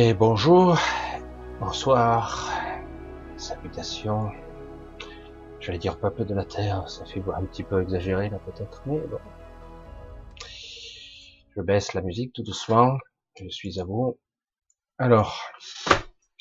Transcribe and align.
Et 0.00 0.14
bonjour, 0.14 0.78
bonsoir, 1.58 2.48
salutations. 3.36 4.30
J'allais 5.58 5.80
dire 5.80 5.98
peuple 5.98 6.24
de 6.24 6.34
la 6.36 6.44
Terre, 6.44 6.88
ça 6.88 7.04
fait 7.04 7.20
un 7.34 7.44
petit 7.44 7.64
peu 7.64 7.82
exagéré 7.82 8.30
là 8.30 8.38
peut-être, 8.38 8.80
mais 8.86 9.00
bon. 9.00 9.18
Je 11.56 11.60
baisse 11.62 11.94
la 11.94 12.02
musique 12.02 12.32
tout 12.32 12.44
doucement, 12.44 12.96
je 13.40 13.48
suis 13.48 13.80
à 13.80 13.84
vous. 13.84 14.20
Alors, 14.98 15.42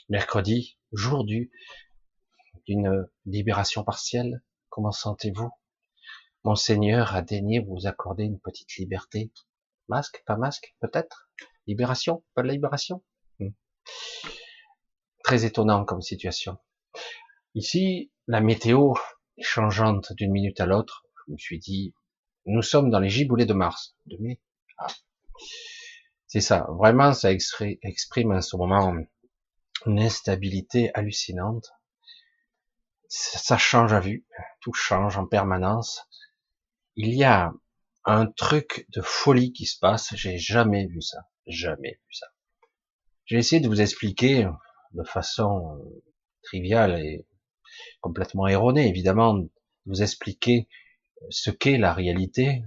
mercredi, 0.07 0.77
jour 0.93 1.25
du 1.25 1.49
d'une 2.67 3.07
libération 3.25 3.83
partielle, 3.83 4.43
comment 4.69 4.91
sentez-vous? 4.91 5.49
Monseigneur 6.43 7.15
a 7.15 7.23
daigné 7.23 7.59
vous 7.61 7.87
accorder 7.87 8.25
une 8.25 8.39
petite 8.39 8.75
liberté. 8.75 9.31
Masque, 9.87 10.21
pas 10.27 10.37
masque, 10.37 10.75
peut-être? 10.79 11.31
Libération, 11.65 12.23
pas 12.35 12.43
de 12.43 12.49
libération? 12.49 13.01
hmm. 13.01 13.16
Très 15.23 15.45
étonnant 15.45 15.85
comme 15.85 16.01
situation. 16.01 16.57
Ici, 17.55 18.11
la 18.27 18.41
météo 18.41 18.93
changeante 19.39 20.13
d'une 20.13 20.31
minute 20.31 20.59
à 20.59 20.65
l'autre. 20.65 21.05
Je 21.27 21.33
me 21.33 21.37
suis 21.37 21.59
dit, 21.59 21.93
nous 22.45 22.61
sommes 22.61 22.89
dans 22.89 22.99
les 22.99 23.09
giboulées 23.09 23.45
de 23.45 23.53
mars, 23.53 23.95
de 24.05 24.17
mai. 24.17 24.39
Ah. 24.77 24.87
C'est 26.27 26.41
ça, 26.41 26.67
vraiment, 26.77 27.13
ça 27.13 27.31
exprime 27.31 28.31
en 28.31 28.41
ce 28.41 28.57
moment 28.57 28.95
une 29.85 29.99
instabilité 29.99 30.91
hallucinante 30.93 31.71
ça 33.09 33.57
change 33.57 33.93
à 33.93 33.99
vue, 33.99 34.25
tout 34.59 34.73
change 34.73 35.17
en 35.17 35.25
permanence. 35.25 36.07
Il 36.95 37.13
y 37.13 37.23
a 37.23 37.53
un 38.05 38.25
truc 38.25 38.85
de 38.89 39.01
folie 39.01 39.53
qui 39.53 39.65
se 39.65 39.79
passe, 39.79 40.13
j'ai 40.15 40.37
jamais 40.37 40.87
vu 40.87 41.01
ça, 41.01 41.19
jamais 41.45 41.91
vu 41.91 42.13
ça. 42.13 42.27
J'ai 43.27 43.37
essayé 43.37 43.59
de 43.61 43.67
vous 43.67 43.81
expliquer 43.81 44.47
de 44.93 45.03
façon 45.03 45.81
triviale 46.43 46.97
et 46.97 47.27
complètement 47.99 48.47
erronée, 48.47 48.87
évidemment, 48.87 49.33
de 49.33 49.49
vous 49.85 50.01
expliquer 50.01 50.69
ce 51.29 51.51
qu'est 51.51 51.77
la 51.77 51.93
réalité, 51.93 52.63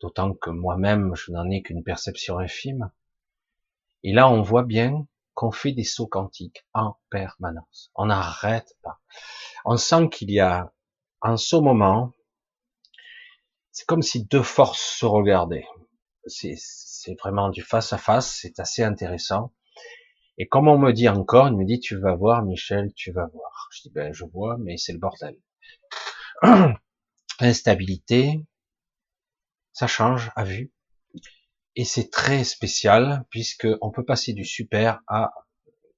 d'autant 0.00 0.34
que 0.34 0.50
moi-même, 0.50 1.16
je 1.16 1.32
n'en 1.32 1.50
ai 1.50 1.62
qu'une 1.62 1.82
perception 1.82 2.38
infime. 2.38 2.92
Et 4.04 4.12
là, 4.12 4.28
on 4.28 4.40
voit 4.40 4.62
bien 4.62 5.08
qu'on 5.34 5.50
fait 5.50 5.72
des 5.72 5.82
sauts 5.82 6.06
quantiques 6.06 6.64
en 6.74 6.96
permanence. 7.10 7.90
On 7.96 8.06
n'arrête 8.06 8.76
pas. 8.82 9.00
On 9.64 9.76
sent 9.76 10.10
qu'il 10.10 10.30
y 10.30 10.38
a, 10.38 10.72
en 11.22 11.36
ce 11.36 11.56
moment, 11.56 12.12
c'est 13.72 13.84
comme 13.84 14.02
si 14.02 14.24
deux 14.26 14.44
forces 14.44 14.98
se 14.98 15.06
regardaient. 15.06 15.66
C'est 16.26 17.18
vraiment 17.18 17.48
du 17.48 17.62
face 17.62 17.92
à 17.92 17.98
face, 17.98 18.38
c'est 18.42 18.60
assez 18.60 18.84
intéressant. 18.84 19.52
Et 20.38 20.46
comme 20.46 20.68
on 20.68 20.78
me 20.78 20.92
dit 20.92 21.08
encore, 21.08 21.48
il 21.48 21.56
me 21.56 21.64
dit, 21.64 21.80
tu 21.80 21.96
vas 21.96 22.14
voir, 22.14 22.44
Michel, 22.44 22.92
tu 22.94 23.10
vas 23.10 23.26
voir. 23.26 23.68
Je 23.72 23.82
dis, 23.82 23.90
ben, 23.90 24.12
je 24.12 24.24
vois, 24.24 24.56
mais 24.58 24.76
c'est 24.76 24.92
le 24.92 24.98
bordel. 24.98 25.36
Instabilité, 27.40 28.44
ça 29.72 29.88
change 29.88 30.30
à 30.36 30.44
vue. 30.44 30.72
Et 31.74 31.84
c'est 31.84 32.10
très 32.10 32.44
spécial 32.44 33.24
puisque 33.30 33.68
on 33.80 33.90
peut 33.90 34.04
passer 34.04 34.32
du 34.32 34.44
super 34.44 35.00
à 35.08 35.32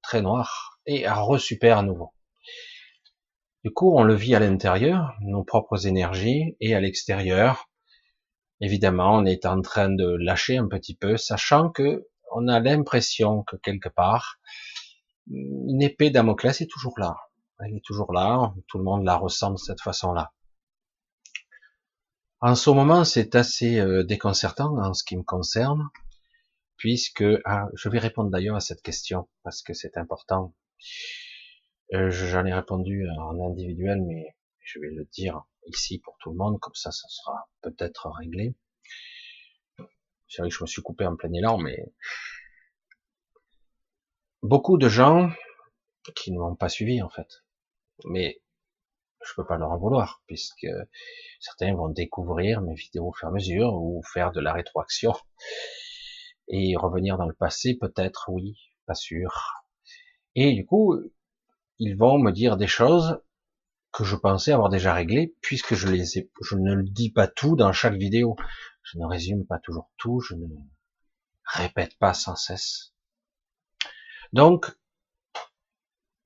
très 0.01 0.21
noir 0.21 0.79
et 0.85 1.05
à 1.05 1.15
re-super 1.15 1.77
à 1.77 1.83
nouveau. 1.83 2.13
Du 3.63 3.71
coup, 3.71 3.95
on 3.95 4.03
le 4.03 4.15
vit 4.15 4.33
à 4.33 4.39
l'intérieur, 4.39 5.15
nos 5.21 5.43
propres 5.43 5.85
énergies, 5.85 6.57
et 6.59 6.73
à 6.73 6.79
l'extérieur. 6.79 7.69
Évidemment, 8.59 9.17
on 9.17 9.25
est 9.25 9.45
en 9.45 9.61
train 9.61 9.89
de 9.89 10.15
lâcher 10.19 10.57
un 10.57 10.67
petit 10.67 10.95
peu, 10.95 11.15
sachant 11.15 11.69
que 11.69 12.07
on 12.31 12.47
a 12.47 12.59
l'impression 12.59 13.43
que 13.43 13.55
quelque 13.57 13.89
part, 13.89 14.39
une 15.29 15.81
épée 15.81 16.09
Damoclès 16.09 16.61
est 16.61 16.69
toujours 16.69 16.97
là. 16.97 17.15
Elle 17.59 17.75
est 17.75 17.85
toujours 17.85 18.11
là. 18.13 18.53
Tout 18.67 18.79
le 18.79 18.83
monde 18.83 19.05
la 19.05 19.15
ressent 19.15 19.51
de 19.51 19.57
cette 19.57 19.81
façon-là. 19.81 20.33
En 22.39 22.55
ce 22.55 22.71
moment, 22.71 23.03
c'est 23.03 23.35
assez 23.35 23.79
euh, 23.79 24.03
déconcertant 24.03 24.75
en 24.77 24.93
ce 24.95 25.03
qui 25.03 25.15
me 25.15 25.21
concerne, 25.21 25.89
puisque 26.75 27.23
ah, 27.45 27.67
je 27.75 27.87
vais 27.87 27.99
répondre 27.99 28.31
d'ailleurs 28.31 28.55
à 28.55 28.61
cette 28.61 28.81
question 28.81 29.29
parce 29.43 29.61
que 29.61 29.73
c'est 29.73 29.95
important. 29.95 30.55
Euh, 31.93 32.09
J'en 32.09 32.45
ai 32.45 32.53
répondu 32.53 33.07
en 33.19 33.39
individuel, 33.47 34.01
mais 34.07 34.35
je 34.59 34.79
vais 34.79 34.89
le 34.89 35.05
dire 35.05 35.43
ici 35.67 35.99
pour 35.99 36.17
tout 36.19 36.31
le 36.31 36.37
monde, 36.37 36.59
comme 36.59 36.73
ça, 36.73 36.91
ça 36.91 37.07
sera 37.09 37.47
peut-être 37.61 38.09
réglé. 38.09 38.55
C'est 40.31 40.41
vrai 40.41 40.49
que 40.49 40.55
je 40.55 40.63
me 40.63 40.67
suis 40.67 40.81
coupé 40.81 41.05
en 41.05 41.17
plein 41.17 41.33
élan, 41.33 41.57
mais 41.57 41.77
beaucoup 44.41 44.77
de 44.77 44.87
gens 44.87 45.29
qui 46.15 46.31
ne 46.31 46.39
m'ont 46.39 46.55
pas 46.55 46.69
suivi 46.69 47.01
en 47.01 47.09
fait, 47.09 47.43
mais 48.05 48.41
je 49.25 49.33
peux 49.35 49.45
pas 49.45 49.57
leur 49.57 49.71
en 49.71 49.77
vouloir, 49.77 50.23
puisque 50.27 50.67
certains 51.41 51.75
vont 51.75 51.89
découvrir 51.89 52.61
mes 52.61 52.75
vidéos 52.75 53.09
au 53.09 53.13
fur 53.13 53.27
et 53.27 53.31
à 53.31 53.33
mesure, 53.33 53.73
ou 53.73 54.01
faire 54.13 54.31
de 54.31 54.39
la 54.39 54.53
rétroaction, 54.53 55.13
et 56.47 56.77
revenir 56.77 57.17
dans 57.17 57.27
le 57.27 57.35
passé, 57.35 57.77
peut-être, 57.77 58.29
oui, 58.29 58.57
pas 58.85 58.95
sûr. 58.95 59.65
Et 60.35 60.53
du 60.53 60.65
coup, 60.65 60.95
ils 61.77 61.97
vont 61.97 62.19
me 62.19 62.31
dire 62.31 62.55
des 62.55 62.67
choses 62.67 63.21
que 63.91 64.05
je 64.05 64.15
pensais 64.15 64.53
avoir 64.53 64.69
déjà 64.69 64.93
réglées, 64.93 65.35
puisque 65.41 65.75
je 65.75 65.89
les 65.89 66.17
ai, 66.17 66.31
je 66.41 66.55
ne 66.55 66.73
le 66.73 66.83
dis 66.83 67.11
pas 67.11 67.27
tout 67.27 67.57
dans 67.57 67.73
chaque 67.73 67.95
vidéo. 67.95 68.37
Je 68.83 68.97
ne 68.97 69.05
résume 69.05 69.45
pas 69.45 69.59
toujours 69.59 69.91
tout, 69.97 70.19
je 70.21 70.35
ne 70.35 70.47
répète 71.45 71.97
pas 71.97 72.13
sans 72.13 72.35
cesse. 72.35 72.93
Donc, 74.33 74.71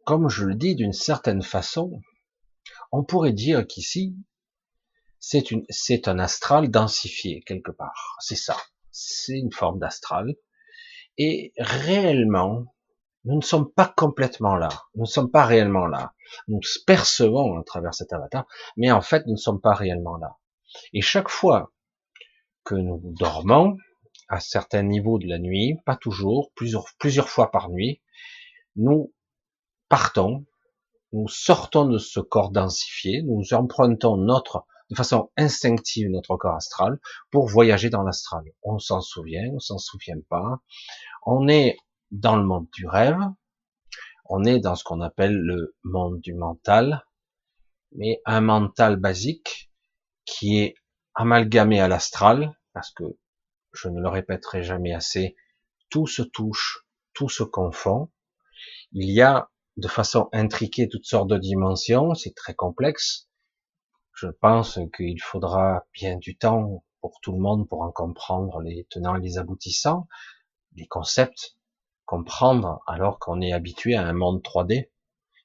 comme 0.06 0.30
je 0.30 0.46
le 0.46 0.56
dis 0.56 0.76
d'une 0.76 0.94
certaine 0.94 1.42
façon, 1.42 2.02
on 2.92 3.04
pourrait 3.04 3.34
dire 3.34 3.66
qu'ici, 3.66 4.16
c'est 5.20 5.50
une, 5.52 5.66
c'est 5.70 6.08
un 6.08 6.20
astral 6.20 6.70
densifié 6.70 7.42
quelque 7.42 7.72
part. 7.72 8.16
C'est 8.20 8.36
ça. 8.36 8.56
C'est 8.92 9.40
une 9.40 9.52
forme 9.52 9.80
d'astral. 9.80 10.36
Et 11.18 11.54
réellement, 11.58 12.66
nous 13.24 13.38
ne 13.38 13.42
sommes 13.42 13.72
pas 13.72 13.88
complètement 13.88 14.56
là. 14.56 14.70
Nous 14.94 15.02
ne 15.02 15.08
sommes 15.08 15.32
pas 15.32 15.46
réellement 15.46 15.88
là. 15.88 16.14
Nous 16.48 16.60
percevons 16.86 17.60
à 17.60 17.64
travers 17.64 17.94
cet 17.94 18.14
avatar, 18.14 18.46
mais 18.78 18.92
en 18.92 19.02
fait, 19.02 19.26
nous 19.26 19.34
ne 19.34 19.38
sommes 19.38 19.62
pas 19.62 19.74
réellement 19.74 20.18
là. 20.18 20.38
Et 20.94 21.02
chaque 21.02 21.30
fois 21.30 21.74
que 22.66 22.76
nous 22.76 23.02
dormons, 23.20 23.78
à 24.28 24.40
certains 24.40 24.84
niveaux 24.84 25.20
de 25.20 25.28
la 25.28 25.40
nuit, 25.40 25.78
pas 25.86 25.96
toujours, 25.96 26.52
plusieurs, 26.56 26.86
plusieurs 27.00 27.30
fois 27.30 27.52
par 27.52 27.70
nuit, 27.70 28.02
nous 28.76 29.14
partons 29.88 30.46
nous 31.16 31.30
sortons 31.30 31.88
de 31.88 31.98
ce 31.98 32.20
corps 32.20 32.52
densifié, 32.52 33.24
nous 33.24 33.54
empruntons 33.54 34.18
notre, 34.18 34.66
de 34.90 34.96
façon 34.96 35.32
instinctive, 35.38 36.10
notre 36.10 36.36
corps 36.36 36.56
astral 36.56 37.00
pour 37.32 37.48
voyager 37.48 37.90
dans 37.90 38.04
l'astral. 38.04 38.44
On 38.64 38.80
s'en 38.80 39.00
souvient, 39.00 39.50
on 39.54 39.60
s'en 39.60 39.78
souvient 39.78 40.20
pas. 40.30 40.60
On 41.26 41.48
est 41.48 41.78
dans 42.12 42.36
le 42.36 42.44
monde 42.44 42.68
du 42.74 42.86
rêve. 42.86 43.18
On 44.26 44.44
est 44.44 44.60
dans 44.60 44.76
ce 44.76 44.84
qu'on 44.84 45.00
appelle 45.00 45.38
le 45.38 45.76
monde 45.84 46.20
du 46.20 46.34
mental, 46.34 47.06
mais 47.94 48.22
un 48.26 48.42
mental 48.42 48.98
basique 48.98 49.72
qui 50.26 50.58
est 50.58 50.76
amalgamé 51.16 51.80
à 51.80 51.88
l'astral, 51.88 52.58
parce 52.74 52.92
que 52.92 53.04
je 53.74 53.90
ne 53.90 54.02
le 54.02 54.10
répéterai 54.10 54.64
jamais 54.64 54.94
assez, 54.94 55.36
tout 55.90 56.08
se 56.08 56.22
touche, 56.22 56.86
tout 57.14 57.30
se 57.30 57.44
confond. 57.44 58.12
Il 58.92 59.10
y 59.10 59.22
a 59.22 59.50
de 59.78 59.88
façon 59.88 60.30
intriquée 60.32 60.88
toutes 60.88 61.06
sortes 61.06 61.30
de 61.30 61.38
dimensions, 61.38 62.14
c'est 62.16 62.34
très 62.34 62.54
complexe. 62.54 63.30
Je 64.14 64.28
pense 64.28 64.80
qu'il 64.96 65.22
faudra 65.22 65.86
bien 65.94 66.18
du 66.18 66.38
temps 66.38 66.84
pour 67.02 67.20
tout 67.22 67.34
le 67.34 67.40
monde 67.40 67.68
pour 67.68 67.82
en 67.82 67.92
comprendre 67.92 68.62
les 68.62 68.88
tenants 68.90 69.18
et 69.18 69.22
les 69.22 69.38
aboutissants, 69.38 70.08
les 70.76 70.88
concepts, 70.88 71.58
comprendre 72.06 72.82
alors 72.88 73.20
qu'on 73.20 73.42
est 73.42 73.52
habitué 73.52 73.96
à 73.96 74.08
un 74.08 74.14
monde 74.14 74.42
3D, 74.42 74.90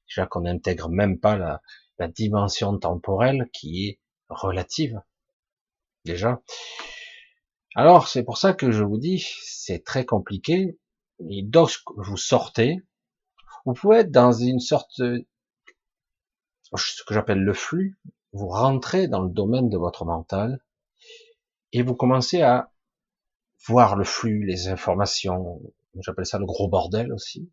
déjà 0.09 0.27
qu'on 0.27 0.43
n'intègre 0.43 0.89
même 0.89 1.19
pas 1.19 1.37
la, 1.37 1.61
la 1.99 2.09
dimension 2.09 2.79
temporelle 2.79 3.49
qui 3.53 3.87
est 3.87 4.01
relative, 4.29 5.01
déjà. 6.05 6.41
Alors, 7.75 8.09
c'est 8.09 8.25
pour 8.25 8.39
ça 8.39 8.53
que 8.53 8.73
je 8.73 8.83
vous 8.83 8.99
dis, 8.99 9.27
c'est 9.43 9.85
très 9.85 10.05
compliqué, 10.05 10.79
et 11.29 11.47
lorsque 11.53 11.91
vous 11.97 12.17
sortez, 12.17 12.79
vous 13.67 13.75
pouvez 13.75 13.99
être 13.99 14.11
dans 14.11 14.33
une 14.33 14.61
sorte, 14.61 14.91
ce 14.97 15.23
que 17.07 17.15
j'appelle 17.15 17.43
le 17.43 17.55
flux, 17.55 17.99
vous 18.33 18.49
rentrez 18.49 19.09
dans 19.09 19.23
le 19.23 19.31
domaine 19.31 19.69
de 19.69 19.77
votre 19.77 20.05
mental 20.05 20.65
et 21.73 21.83
vous 21.83 21.95
commencez 21.95 22.43
à 22.43 22.73
voir 23.67 23.97
le 23.97 24.05
flux, 24.05 24.47
les 24.47 24.69
informations, 24.69 25.61
j'appelle 26.01 26.27
ça 26.27 26.39
le 26.39 26.47
gros 26.47 26.69
bordel 26.69 27.13
aussi. 27.13 27.51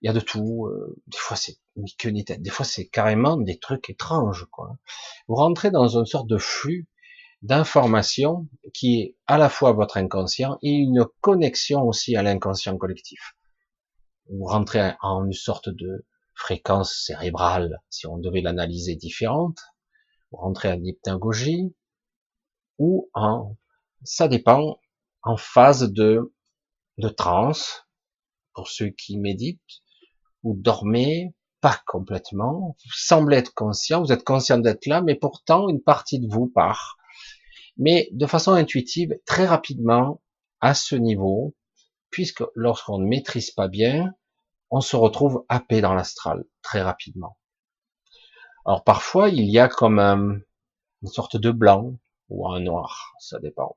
Il 0.00 0.06
y 0.06 0.08
a 0.08 0.12
de 0.12 0.20
tout, 0.20 0.66
euh, 0.66 1.00
des 1.06 1.18
fois 1.18 1.36
c'est 1.36 1.58
ni 1.76 1.94
queue 1.94 2.10
ni 2.10 2.24
tête, 2.24 2.42
des 2.42 2.50
fois 2.50 2.64
c'est 2.64 2.88
carrément 2.88 3.36
des 3.36 3.58
trucs 3.58 3.88
étranges, 3.88 4.46
quoi. 4.50 4.76
Vous 5.28 5.36
rentrez 5.36 5.70
dans 5.70 5.96
une 5.96 6.06
sorte 6.06 6.26
de 6.26 6.38
flux 6.38 6.88
d'informations 7.42 8.48
qui 8.72 9.00
est 9.00 9.16
à 9.26 9.36
la 9.36 9.48
fois 9.48 9.72
votre 9.72 9.96
inconscient 9.96 10.58
et 10.62 10.70
une 10.70 11.04
connexion 11.20 11.82
aussi 11.82 12.16
à 12.16 12.22
l'inconscient 12.22 12.76
collectif. 12.76 13.34
ou 14.28 14.46
rentrer 14.46 14.94
en 15.02 15.24
une 15.26 15.32
sorte 15.32 15.68
de 15.68 16.06
fréquence 16.34 16.94
cérébrale, 17.06 17.82
si 17.90 18.06
on 18.06 18.18
devait 18.18 18.40
l'analyser 18.40 18.96
différente, 18.96 19.58
ou 20.30 20.36
rentrer 20.38 20.72
en 20.72 20.82
hypnagogie, 20.82 21.74
ou 22.78 23.10
en, 23.14 23.56
ça 24.04 24.28
dépend, 24.28 24.80
en 25.22 25.36
phase 25.36 25.92
de, 25.92 26.34
de 26.98 27.08
transe, 27.08 27.86
pour 28.54 28.68
ceux 28.68 28.88
qui 28.90 29.18
méditent, 29.18 29.60
ou 30.42 30.54
dormez, 30.56 31.34
pas 31.60 31.80
complètement, 31.86 32.76
vous 32.84 32.92
semblez 32.92 33.36
être 33.36 33.54
conscient, 33.54 34.02
vous 34.02 34.12
êtes 34.12 34.24
conscient 34.24 34.58
d'être 34.58 34.86
là, 34.86 35.02
mais 35.02 35.14
pourtant 35.14 35.68
une 35.68 35.82
partie 35.82 36.18
de 36.18 36.26
vous 36.28 36.46
part. 36.48 36.96
Mais 37.82 38.08
de 38.12 38.26
façon 38.26 38.52
intuitive, 38.52 39.18
très 39.26 39.44
rapidement, 39.44 40.22
à 40.60 40.72
ce 40.72 40.94
niveau, 40.94 41.56
puisque 42.10 42.44
lorsqu'on 42.54 42.98
ne 42.98 43.08
maîtrise 43.08 43.50
pas 43.50 43.66
bien, 43.66 44.14
on 44.70 44.80
se 44.80 44.94
retrouve 44.94 45.44
happé 45.48 45.80
dans 45.80 45.92
l'astral 45.92 46.44
très 46.62 46.80
rapidement. 46.80 47.36
Alors 48.64 48.84
parfois, 48.84 49.30
il 49.30 49.50
y 49.50 49.58
a 49.58 49.66
comme 49.66 49.98
une 49.98 51.08
sorte 51.08 51.36
de 51.36 51.50
blanc 51.50 51.98
ou 52.28 52.48
un 52.48 52.60
noir, 52.60 53.14
ça 53.18 53.40
dépend. 53.40 53.76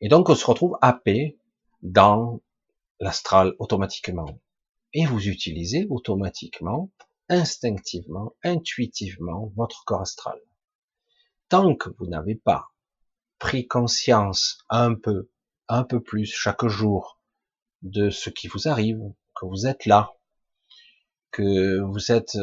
Et 0.00 0.08
donc 0.08 0.28
on 0.28 0.36
se 0.36 0.46
retrouve 0.46 0.78
happé 0.80 1.40
dans 1.82 2.40
l'astral 3.00 3.56
automatiquement 3.58 4.38
et 4.94 5.06
vous 5.06 5.26
utilisez 5.26 5.88
automatiquement, 5.90 6.88
instinctivement, 7.28 8.36
intuitivement 8.44 9.52
votre 9.56 9.84
corps 9.84 10.02
astral. 10.02 10.38
Tant 11.48 11.74
que 11.74 11.90
vous 11.98 12.06
n'avez 12.06 12.34
pas 12.34 12.68
pris 13.38 13.66
conscience 13.66 14.58
un 14.68 14.94
peu, 14.94 15.30
un 15.68 15.84
peu 15.84 16.02
plus 16.02 16.26
chaque 16.26 16.66
jour 16.66 17.20
de 17.82 18.10
ce 18.10 18.30
qui 18.30 18.48
vous 18.48 18.68
arrive, 18.68 19.00
que 19.34 19.46
vous 19.46 19.66
êtes 19.66 19.86
là, 19.86 20.12
que 21.30 21.80
vous 21.80 22.10
êtes 22.10 22.36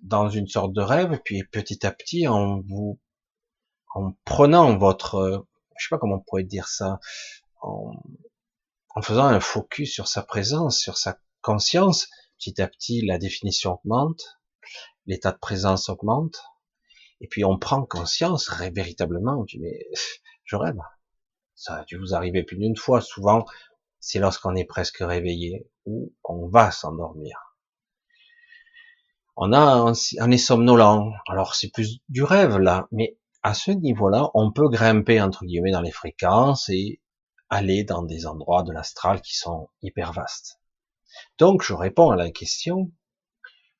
dans 0.00 0.28
une 0.28 0.48
sorte 0.48 0.72
de 0.72 0.80
rêve, 0.80 1.20
puis 1.24 1.44
petit 1.44 1.86
à 1.86 1.92
petit, 1.92 2.26
en 2.26 2.60
vous, 2.60 2.98
en 3.94 4.12
prenant 4.24 4.76
votre, 4.76 5.46
je 5.78 5.84
sais 5.84 5.90
pas 5.90 5.98
comment 5.98 6.16
on 6.16 6.20
pourrait 6.20 6.44
dire 6.44 6.68
ça, 6.68 6.98
en 7.62 9.02
faisant 9.02 9.26
un 9.26 9.40
focus 9.40 9.92
sur 9.92 10.08
sa 10.08 10.22
présence, 10.22 10.78
sur 10.78 10.98
sa 10.98 11.18
conscience, 11.42 12.08
petit 12.38 12.60
à 12.60 12.68
petit, 12.68 13.04
la 13.04 13.18
définition 13.18 13.74
augmente, 13.74 14.40
l'état 15.06 15.32
de 15.32 15.38
présence 15.38 15.88
augmente, 15.88 16.42
et 17.20 17.28
puis 17.28 17.44
on 17.44 17.58
prend 17.58 17.84
conscience 17.84 18.50
véritablement, 18.72 19.40
on 19.40 19.44
dit, 19.44 19.58
mais 19.58 19.86
je 20.44 20.56
rêve. 20.56 20.78
Ça 21.54 21.76
a 21.76 21.84
dû 21.84 21.96
vous 21.96 22.14
arriver 22.14 22.42
plus 22.42 22.56
d'une 22.56 22.76
fois. 22.76 23.00
Souvent, 23.00 23.44
c'est 23.98 24.18
lorsqu'on 24.18 24.54
est 24.56 24.64
presque 24.64 24.98
réveillé 24.98 25.68
ou 25.84 26.12
on 26.24 26.48
va 26.48 26.70
s'endormir. 26.70 27.36
On 29.36 29.52
a, 29.52 29.92
on 30.20 30.30
est 30.30 30.38
somnolent. 30.38 31.12
Alors 31.28 31.54
c'est 31.54 31.70
plus 31.70 32.00
du 32.08 32.22
rêve 32.22 32.58
là, 32.58 32.88
mais 32.92 33.18
à 33.42 33.54
ce 33.54 33.70
niveau-là, 33.70 34.30
on 34.34 34.52
peut 34.52 34.68
grimper 34.68 35.20
entre 35.20 35.44
guillemets 35.44 35.72
dans 35.72 35.80
les 35.80 35.92
fréquences 35.92 36.68
et 36.68 37.00
aller 37.48 37.84
dans 37.84 38.02
des 38.02 38.26
endroits 38.26 38.62
de 38.62 38.72
l'astral 38.72 39.20
qui 39.22 39.36
sont 39.36 39.68
hyper 39.82 40.12
vastes. 40.12 40.60
Donc, 41.38 41.62
je 41.62 41.74
réponds 41.74 42.10
à 42.10 42.16
la 42.16 42.30
question, 42.30 42.92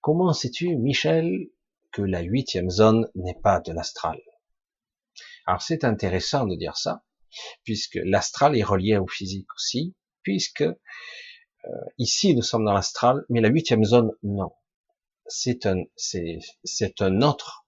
comment 0.00 0.32
sais-tu, 0.32 0.76
Michel, 0.76 1.48
que 1.92 2.02
la 2.02 2.20
huitième 2.20 2.70
zone 2.70 3.08
n'est 3.14 3.38
pas 3.42 3.60
de 3.60 3.72
l'astral 3.72 4.20
Alors, 5.46 5.62
c'est 5.62 5.84
intéressant 5.84 6.46
de 6.46 6.56
dire 6.56 6.76
ça, 6.76 7.04
puisque 7.64 7.98
l'astral 8.04 8.56
est 8.56 8.62
relié 8.62 8.96
au 8.96 9.06
physique 9.06 9.52
aussi, 9.54 9.94
puisque 10.22 10.62
euh, 10.62 11.68
ici, 11.98 12.34
nous 12.34 12.42
sommes 12.42 12.64
dans 12.64 12.72
l'astral, 12.72 13.24
mais 13.28 13.40
la 13.40 13.48
huitième 13.48 13.84
zone, 13.84 14.12
non. 14.22 14.50
C'est 15.26 15.66
un, 15.66 15.84
c'est, 15.96 16.40
un 17.00 17.22
autre, 17.22 17.66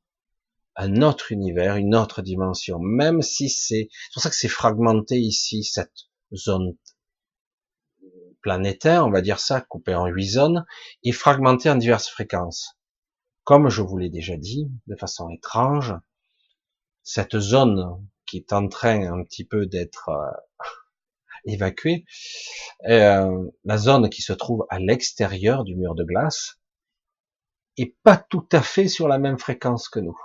un 0.74 1.02
autre 1.02 1.30
univers, 1.30 1.76
une 1.76 1.94
autre 1.94 2.22
dimension, 2.22 2.78
même 2.80 3.22
si 3.22 3.48
c'est, 3.48 3.88
c'est 3.90 4.12
pour 4.14 4.22
ça 4.22 4.30
que 4.30 4.36
c'est 4.36 4.48
fragmenté 4.48 5.18
ici, 5.18 5.62
cette 5.62 5.92
zone 6.34 6.76
planétaire, 8.40 9.06
on 9.06 9.10
va 9.10 9.20
dire 9.20 9.38
ça, 9.38 9.60
coupé 9.60 9.94
en 9.94 10.06
huit 10.06 10.26
zones, 10.26 10.64
et 11.04 11.12
fragmenté 11.12 11.70
en 11.70 11.76
diverses 11.76 12.08
fréquences. 12.08 12.76
Comme 13.44 13.68
je 13.68 13.82
vous 13.82 13.98
l'ai 13.98 14.08
déjà 14.08 14.36
dit, 14.36 14.70
de 14.86 14.94
façon 14.94 15.28
étrange, 15.30 15.94
cette 17.02 17.40
zone 17.40 18.08
qui 18.24 18.36
est 18.36 18.52
en 18.52 18.68
train 18.68 19.12
un 19.12 19.24
petit 19.24 19.44
peu 19.44 19.66
d'être 19.66 20.10
euh, 20.10 20.30
évacuée, 21.44 22.04
euh, 22.88 23.50
la 23.64 23.78
zone 23.78 24.08
qui 24.10 24.22
se 24.22 24.32
trouve 24.32 24.64
à 24.70 24.78
l'extérieur 24.78 25.64
du 25.64 25.74
mur 25.74 25.96
de 25.96 26.04
glace, 26.04 26.60
est 27.76 27.96
pas 28.04 28.16
tout 28.16 28.46
à 28.52 28.62
fait 28.62 28.86
sur 28.86 29.08
la 29.08 29.18
même 29.18 29.38
fréquence 29.38 29.88
que 29.88 29.98
nous, 29.98 30.16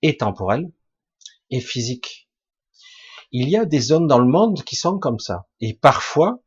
et 0.00 0.16
temporelle, 0.16 0.72
et 1.50 1.60
physique. 1.60 2.30
Il 3.30 3.48
y 3.50 3.56
a 3.56 3.66
des 3.66 3.80
zones 3.80 4.06
dans 4.06 4.18
le 4.18 4.30
monde 4.30 4.64
qui 4.64 4.76
sont 4.76 4.98
comme 4.98 5.18
ça, 5.18 5.48
et 5.60 5.74
parfois, 5.74 6.42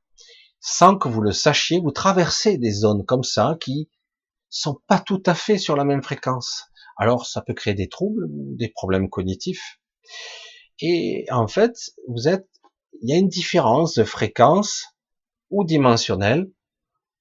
sans 0.60 0.98
que 0.98 1.10
vous 1.10 1.22
le 1.22 1.31
sachiez, 1.31 1.79
vous 1.79 1.91
traversez 1.91 2.57
des 2.57 2.72
zones 2.72 3.05
comme 3.05 3.24
ça 3.24 3.57
qui 3.62 3.89
sont 4.53 4.79
pas 4.88 5.00
tout 5.00 5.24
à 5.25 5.33
fait 5.33 5.57
sur 5.57 5.75
la 5.75 5.83
même 5.83 6.03
fréquence. 6.03 6.69
Alors 6.98 7.25
ça 7.25 7.41
peut 7.41 7.55
créer 7.55 7.74
des 7.74 7.89
troubles, 7.89 8.27
des 8.29 8.69
problèmes 8.69 9.10
cognitifs. 9.10 9.79
Et 10.79 11.25
en 11.31 11.48
fait, 11.48 11.75
vous 12.07 12.27
êtes, 12.27 12.48
il 13.01 13.10
y 13.10 13.13
a 13.13 13.17
une 13.17 13.29
différence 13.29 13.95
de 13.95 14.03
fréquence 14.03 14.86
ou 15.50 15.63
dimensionnelle 15.63 16.51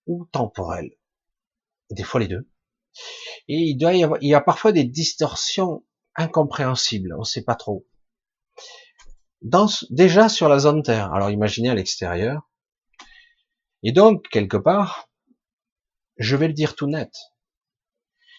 ou 0.07 0.27
temporelle. 0.27 0.91
Des 1.91 2.03
fois 2.03 2.21
les 2.21 2.29
deux. 2.29 2.49
Et 3.49 3.57
il 3.57 3.77
doit 3.77 3.95
y 3.95 4.05
avoir, 4.05 4.23
il 4.23 4.29
y 4.29 4.35
a 4.35 4.41
parfois 4.43 4.73
des 4.73 4.85
distorsions 4.85 5.85
incompréhensibles. 6.17 7.15
On 7.15 7.21
ne 7.21 7.25
sait 7.25 7.45
pas 7.45 7.55
trop. 7.55 7.87
Dans, 9.41 9.69
déjà 9.89 10.29
sur 10.29 10.49
la 10.51 10.59
zone 10.59 10.83
Terre. 10.83 11.15
Alors 11.15 11.31
imaginez 11.31 11.71
à 11.71 11.75
l'extérieur. 11.75 12.51
Et 13.83 13.93
donc, 13.93 14.29
quelque 14.29 14.59
part, 14.59 15.09
je 16.23 16.37
vais 16.37 16.47
le 16.47 16.55
dire 16.55 16.77
tout 16.77 16.87
net. 16.87 17.13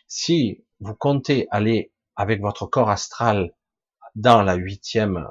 Si 0.07 0.63
vous 0.79 0.95
comptez 0.95 1.47
aller 1.51 1.91
avec 2.15 2.39
votre 2.41 2.65
corps 2.65 2.89
astral 2.89 3.53
dans 4.15 4.41
la 4.41 4.55
huitième, 4.55 5.29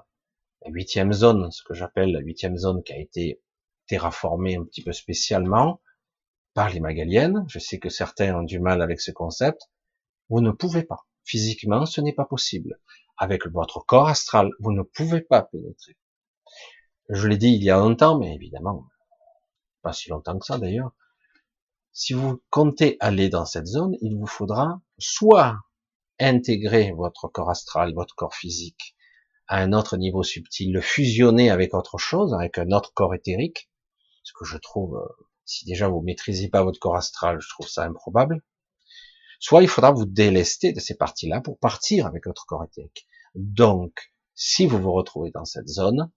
zone, 1.13 1.51
ce 1.51 1.63
que 1.63 1.73
j'appelle 1.73 2.13
la 2.13 2.21
huitième 2.21 2.59
zone 2.59 2.83
qui 2.83 2.93
a 2.93 2.99
été 2.99 3.41
terraformée 3.87 4.57
un 4.57 4.65
petit 4.65 4.83
peu 4.83 4.93
spécialement 4.93 5.81
par 6.53 6.69
les 6.69 6.81
Magaliennes, 6.81 7.45
je 7.49 7.59
sais 7.59 7.79
que 7.79 7.89
certains 7.89 8.37
ont 8.37 8.43
du 8.43 8.61
mal 8.61 8.83
avec 8.83 9.01
ce 9.01 9.13
concept, 9.13 9.71
vous 10.29 10.43
ne 10.43 10.51
pouvez 10.51 10.83
pas. 10.83 11.07
Physiquement, 11.25 11.87
ce 11.87 12.01
n'est 12.03 12.13
pas 12.13 12.27
possible. 12.27 12.79
Avec 13.17 13.47
votre 13.47 13.81
corps 13.81 14.09
astral, 14.09 14.51
vous 14.61 14.73
ne 14.73 14.83
pouvez 14.83 15.23
pas 15.23 15.43
pénétrer. 15.43 15.97
Je 17.09 17.29
l'ai 17.29 17.39
dit 17.39 17.53
il 17.53 17.65
y 17.65 17.71
a 17.71 17.79
longtemps, 17.79 18.19
mais 18.19 18.35
évidemment, 18.35 18.87
pas 19.81 19.93
si 19.95 20.11
longtemps 20.11 20.39
que 20.39 20.45
ça 20.45 20.59
d'ailleurs, 20.59 20.93
si 21.93 22.15
vous 22.15 22.43
comptez 22.51 22.97
aller 23.01 23.29
dans 23.29 23.45
cette 23.45 23.67
zone, 23.67 23.97
il 24.01 24.17
vous 24.17 24.27
faudra 24.27 24.81
soit 24.99 25.59
intégrer 26.19 26.93
votre 26.93 27.29
corps 27.29 27.51
astral, 27.51 27.95
votre 27.95 28.15
corps 28.15 28.35
physique 28.35 28.97
à 29.47 29.59
un 29.59 29.73
autre 29.73 29.97
niveau 29.99 30.23
subtil, 30.23 30.73
le 30.73 30.81
fusionner 30.81 31.51
avec 31.51 31.75
autre 31.75 31.99
chose, 31.99 32.33
avec 32.33 32.57
un 32.57 32.71
autre 32.71 32.93
corps 32.95 33.15
éthérique, 33.15 33.71
ce 34.23 34.33
que 34.33 34.45
je 34.45 34.57
trouve, 34.57 34.97
euh, 34.97 35.27
si 35.45 35.67
déjà 35.67 35.89
vous 35.89 36.01
maîtrisez 36.01 36.49
pas 36.49 36.63
votre 36.63 36.79
corps 36.79 36.97
astral, 36.97 37.41
je 37.41 37.49
trouve 37.51 37.69
ça 37.69 37.85
improbable. 37.85 38.43
Soit 39.41 39.63
il 39.63 39.69
faudra 39.69 39.91
vous 39.91 40.07
délester 40.07 40.73
de 40.73 40.81
ces 40.81 40.97
parties-là 40.97 41.41
pour 41.41 41.59
partir 41.59 42.07
avec 42.07 42.27
votre 42.27 42.47
corps 42.47 42.65
éthérique. 42.65 43.07
Donc, 43.35 44.13
si 44.35 44.67
vous 44.67 44.81
vous 44.81 44.93
retrouvez 44.93 45.33
dans 45.33 45.45
cette 45.45 45.69
zone, 45.69 46.11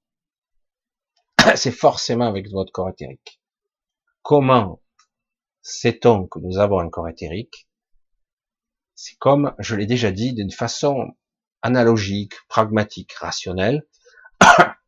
c'est 1.55 1.72
forcément 1.72 2.27
avec 2.27 2.50
votre 2.50 2.72
corps 2.72 2.89
éthérique. 2.89 3.41
Comment 4.22 4.79
sait-on 5.66 6.28
que 6.28 6.38
nous 6.38 6.60
avons 6.60 6.80
un 6.80 6.90
corps 6.90 7.10
éthérique 7.10 7.68
C'est 8.94 9.18
comme, 9.18 9.56
je 9.58 9.76
l'ai 9.76 9.88
déjà 9.88 10.12
dit, 10.12 10.34
d'une 10.34 10.52
façon 10.52 11.18
analogique, 11.64 12.34
pragmatique, 12.48 13.14
rationnelle. 13.14 13.88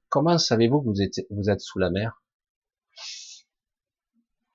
Comment 0.09 0.37
savez-vous 0.37 0.81
que 0.81 0.89
vous 1.31 1.49
êtes, 1.49 1.61
sous 1.61 1.79
la 1.79 1.89
mer? 1.89 2.21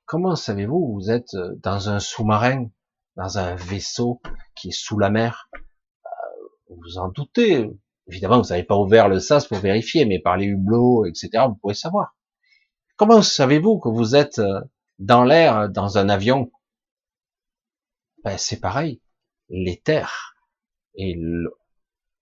Comment 0.04 0.36
savez-vous 0.36 0.86
que 0.86 0.92
vous 0.92 1.10
êtes 1.10 1.34
dans 1.60 1.88
un 1.88 1.98
sous-marin, 1.98 2.70
dans 3.16 3.38
un 3.38 3.56
vaisseau 3.56 4.22
qui 4.54 4.68
est 4.68 4.78
sous 4.78 5.00
la 5.00 5.10
mer? 5.10 5.50
Euh, 5.54 6.08
Vous 6.68 6.80
vous 6.82 6.98
en 6.98 7.08
doutez. 7.08 7.68
Évidemment, 8.06 8.40
vous 8.40 8.50
n'avez 8.50 8.62
pas 8.62 8.76
ouvert 8.76 9.08
le 9.08 9.18
sas 9.18 9.48
pour 9.48 9.58
vérifier, 9.58 10.04
mais 10.04 10.20
par 10.20 10.36
les 10.36 10.46
hublots, 10.46 11.04
etc., 11.04 11.30
vous 11.48 11.56
pouvez 11.56 11.74
savoir. 11.74 12.14
Comment 12.96 13.22
savez-vous 13.22 13.80
que 13.80 13.88
vous 13.88 14.14
êtes 14.14 14.38
euh, 14.38 14.60
dans 14.98 15.24
l'air, 15.24 15.68
dans 15.68 15.98
un 15.98 16.08
avion 16.08 16.50
ben, 18.24 18.38
C'est 18.38 18.60
pareil. 18.60 19.00
L'éther. 19.48 20.36
Et 20.94 21.18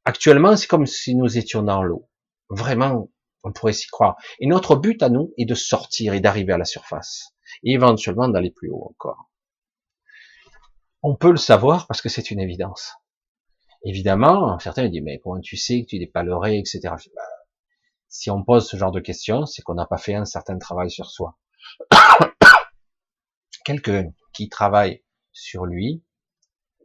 actuellement, 0.05 0.57
c'est 0.57 0.67
comme 0.67 0.87
si 0.87 1.15
nous 1.15 1.39
étions 1.39 1.63
dans 1.63 1.83
l'eau. 1.83 2.09
Vraiment, 2.49 3.11
on 3.45 3.53
pourrait 3.53 3.73
s'y 3.73 3.89
croire. 3.89 4.17
Et 4.39 4.47
notre 4.47 4.77
but 4.77 5.03
à 5.03 5.09
nous 5.09 5.33
est 5.39 5.45
de 5.45 5.55
sortir 5.55 6.15
et 6.15 6.21
d'arriver 6.21 6.53
à 6.53 6.59
la 6.59 6.65
surface. 6.65 7.35
et 7.65 7.73
éventuellement 7.73 8.29
d'aller 8.29 8.51
plus 8.51 8.71
haut 8.71 8.89
encore. 8.91 9.31
On 11.03 11.17
peut 11.17 11.31
le 11.31 11.37
savoir 11.37 11.87
parce 11.87 12.03
que 12.03 12.09
c'est 12.09 12.31
une 12.31 12.41
évidence. 12.41 12.93
Évidemment, 13.85 14.59
certains 14.59 14.89
disent, 14.89 15.03
mais 15.03 15.19
comment 15.21 15.41
tu 15.41 15.57
sais 15.57 15.83
que 15.83 15.87
tu 15.87 15.99
n'es 15.99 16.07
pas 16.07 16.23
leurré, 16.23 16.59
etc. 16.59 16.81
Bah, 16.85 17.23
si 18.09 18.31
on 18.31 18.45
pose 18.45 18.69
ce 18.69 18.77
genre 18.77 18.93
de 18.93 19.01
questions, 19.01 19.47
c'est 19.47 19.63
qu'on 19.63 19.75
n'a 19.75 19.87
pas 19.87 19.97
fait 19.97 20.15
un 20.15 20.27
certain 20.27 20.59
travail 20.59 20.91
sur 20.91 21.11
soi. 21.11 21.39
Quelqu'un 23.71 24.11
qui 24.33 24.49
travaille 24.49 25.05
sur 25.31 25.65
lui, 25.65 26.03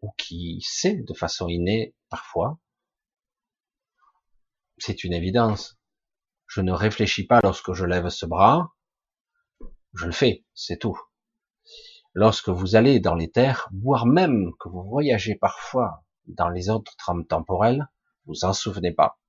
ou 0.03 0.11
qui 0.19 0.61
sait 0.61 0.97
de 0.97 1.15
façon 1.15 1.47
innée 1.47 1.95
parfois, 2.09 2.59
c'est 4.77 5.03
une 5.03 5.13
évidence. 5.13 5.79
Je 6.45 6.61
ne 6.61 6.71
réfléchis 6.71 7.25
pas 7.25 7.39
lorsque 7.41 7.73
je 7.73 7.85
lève 7.85 8.09
ce 8.09 8.27
bras, 8.27 8.75
je 9.95 10.05
le 10.05 10.11
fais, 10.11 10.45
c'est 10.53 10.77
tout. 10.77 10.95
Lorsque 12.13 12.49
vous 12.49 12.75
allez 12.75 12.99
dans 12.99 13.15
les 13.15 13.31
terres, 13.31 13.67
voire 13.73 14.05
même 14.05 14.51
que 14.59 14.69
vous 14.69 14.83
voyagez 14.83 15.33
parfois 15.33 16.05
dans 16.27 16.49
les 16.49 16.69
autres 16.69 16.95
trames 16.97 17.25
temporelles, 17.25 17.87
vous 18.27 18.45
en 18.45 18.53
souvenez 18.53 18.91
pas. 18.91 19.19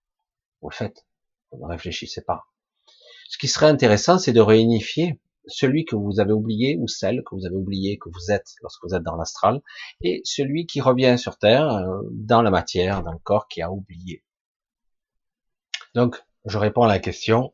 Vous 0.60 0.68
le 0.68 0.74
faites. 0.74 1.06
Vous 1.50 1.66
ne 1.66 1.72
réfléchissez 1.72 2.20
pas. 2.20 2.48
Ce 3.30 3.38
qui 3.38 3.48
serait 3.48 3.70
intéressant, 3.70 4.18
c'est 4.18 4.34
de 4.34 4.42
réunifier 4.42 5.22
celui 5.46 5.84
que 5.84 5.96
vous 5.96 6.20
avez 6.20 6.32
oublié 6.32 6.76
ou 6.78 6.88
celle 6.88 7.22
que 7.24 7.34
vous 7.34 7.46
avez 7.46 7.56
oublié 7.56 7.98
que 7.98 8.08
vous 8.08 8.30
êtes 8.30 8.54
lorsque 8.62 8.84
vous 8.84 8.94
êtes 8.94 9.02
dans 9.02 9.16
l'astral 9.16 9.62
et 10.00 10.20
celui 10.24 10.66
qui 10.66 10.80
revient 10.80 11.16
sur 11.18 11.38
Terre 11.38 11.68
euh, 11.68 12.02
dans 12.12 12.42
la 12.42 12.50
matière, 12.50 13.02
dans 13.02 13.12
le 13.12 13.18
corps 13.18 13.48
qui 13.48 13.62
a 13.62 13.70
oublié. 13.70 14.24
Donc, 15.94 16.22
je 16.44 16.58
réponds 16.58 16.82
à 16.82 16.88
la 16.88 16.98
question, 16.98 17.52